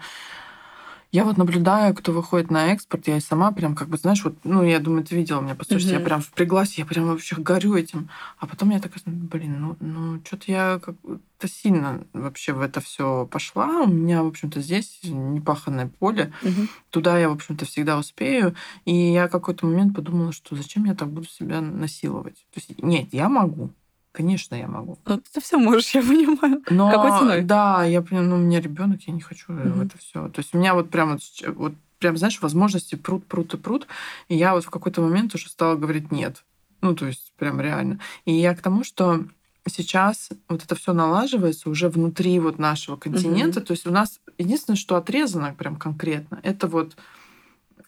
[1.12, 4.36] Я вот наблюдаю, кто выходит на экспорт, я и сама прям как бы, знаешь, вот,
[4.46, 6.06] ну, я думаю, ты видела меня, послушайте, я Мгм.
[6.06, 8.08] прям впряглась, я прям вообще горю этим.
[8.40, 13.26] А потом я такая, блин, ну, ну что-то я как-то сильно вообще в это все
[13.26, 13.82] пошла.
[13.82, 16.32] У меня, в общем-то, здесь непаханное поле.
[16.44, 16.70] Мгм.
[16.92, 18.56] Туда я, в общем-то, всегда успею.
[18.86, 22.36] И я какой-то момент подумала, что зачем я так буду себя насиловать?
[22.54, 23.70] То есть, нет, я могу.
[24.12, 24.98] Конечно, я могу.
[25.06, 26.64] Ну, ты все можешь, я понимаю.
[26.70, 27.42] Но, Какой ценой?
[27.44, 30.28] Да, я понимаю, ну, у меня ребенок, я не хочу э, в это все.
[30.30, 33.88] То есть у меня вот прям вот, прям, знаешь, возможности прут, прут и прут.
[34.28, 36.44] И я вот в какой-то момент уже стала говорить нет.
[36.82, 38.00] Ну, то есть прям реально.
[38.26, 39.24] И я к тому, что
[39.68, 43.62] сейчас вот это все налаживается уже внутри вот нашего континента.
[43.62, 46.98] То есть у нас единственное, что отрезано прям конкретно, это вот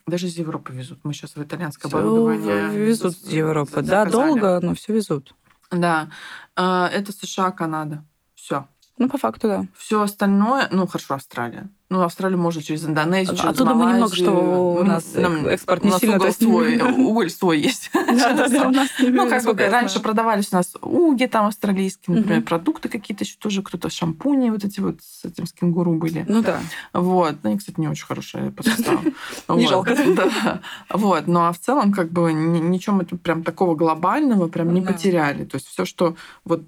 [0.06, 1.00] даже из Европы везут.
[1.04, 3.82] Мы сейчас в итальянское Всё оборудование везут из Европы.
[3.82, 5.34] Да, долго, но все везут.
[5.74, 6.10] Да.
[6.56, 8.06] А, Это США, Канада.
[8.36, 8.68] Все.
[9.00, 9.66] Ну, по факту, да.
[9.76, 11.68] Все остальное, ну хорошо, Австралия.
[11.90, 14.26] Ну, Австралию можно через Индонезию, через Оттуда мы немного, Малайзию.
[14.26, 14.32] что
[14.74, 17.60] у Ну, нас нам- экспорт у не нас сильно, то угол есть- свой, уголь свой
[17.60, 17.92] есть.
[17.94, 23.36] У Ну, как бы раньше продавались у нас уги там австралийские, например, продукты какие-то еще
[23.38, 26.26] тоже круто, шампуни вот эти вот с этим с кенгуру были.
[26.28, 26.60] Ну да.
[26.94, 27.36] Вот.
[27.44, 29.02] Ну, они, кстати, не очень хорошие по составу.
[29.50, 29.96] Не жалко.
[30.90, 31.28] Вот.
[31.28, 35.46] Ну, а в целом, как бы, ни- ничем это прям такого глобального прям не потеряли.
[35.46, 36.16] То есть все, что
[36.46, 36.64] вот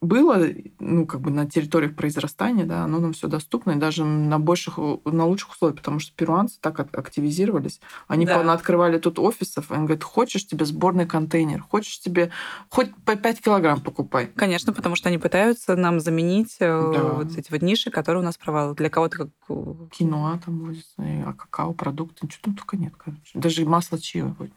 [0.00, 0.46] было,
[0.78, 4.78] ну, как бы на территориях произрастания, да, оно нам все доступно, и даже на больших,
[5.04, 7.80] на лучших условиях, потому что перуанцы так ак- активизировались.
[8.08, 8.52] Они Да.
[8.52, 12.30] открывали тут офисов, и они говорят, хочешь тебе сборный контейнер, хочешь тебе
[12.70, 14.28] хоть по 5 килограмм покупай.
[14.28, 17.02] Конечно, потому что они пытаются нам заменить э, Да.
[17.14, 18.74] вот эти вот ниши, которые у нас провалы.
[18.74, 19.28] Для кого-то как...
[19.50, 20.80] э, киноа там и
[21.26, 23.20] а какао, продукты, ничего там только нет, короче.
[23.34, 24.52] Даже масло чио будет.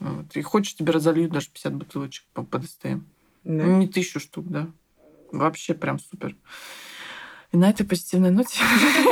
[0.00, 0.36] Вот.
[0.36, 3.02] И хочешь, тебе разольют даже 50 бутылочек по, по ДСТМ.
[3.44, 3.64] Да.
[3.64, 4.68] Не тысячу штук, да.
[5.30, 6.36] Вообще прям супер.
[7.52, 8.60] И на этой позитивной ноте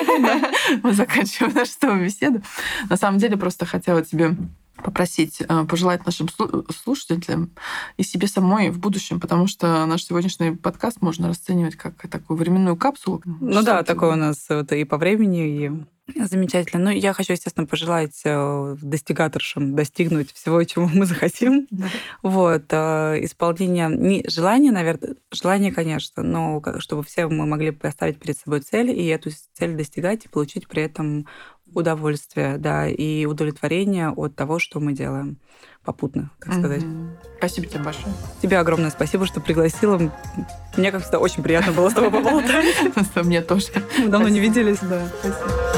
[0.82, 2.42] мы заканчиваем нашу с тобой беседу.
[2.88, 4.36] На самом деле, просто хотела тебе
[4.82, 7.50] попросить э, пожелать нашим слу- слушателям
[7.98, 12.76] и себе самой в будущем, потому что наш сегодняшний подкаст можно расценивать как такую временную
[12.76, 13.22] капсулу.
[13.24, 15.70] Ну да, такое у нас и по времени, и
[16.16, 16.84] замечательно.
[16.84, 21.66] Ну, я хочу, естественно, пожелать э, достигаторшам достигнуть всего, чего мы захотим.
[21.70, 21.86] Да.
[22.22, 22.64] Вот.
[22.70, 23.88] э, Исполнение...
[23.88, 29.06] Не желание, наверное, желание, конечно, но чтобы все мы могли поставить перед собой цель и
[29.06, 31.26] эту цель достигать и получить при этом
[31.74, 35.38] удовольствие, да, и удовлетворение от того, что мы делаем
[35.84, 36.82] попутно, так сказать.
[36.82, 37.16] Мгм.
[37.38, 38.14] Спасибо тебе большое.
[38.42, 40.12] Тебе огромное спасибо, что пригласила.
[40.76, 42.74] Мне, как всегда, очень приятно было с тобой поболтать.
[43.16, 43.68] Мне тоже.
[43.98, 44.78] Мы давно не виделись.
[44.82, 45.69] Да, спасибо.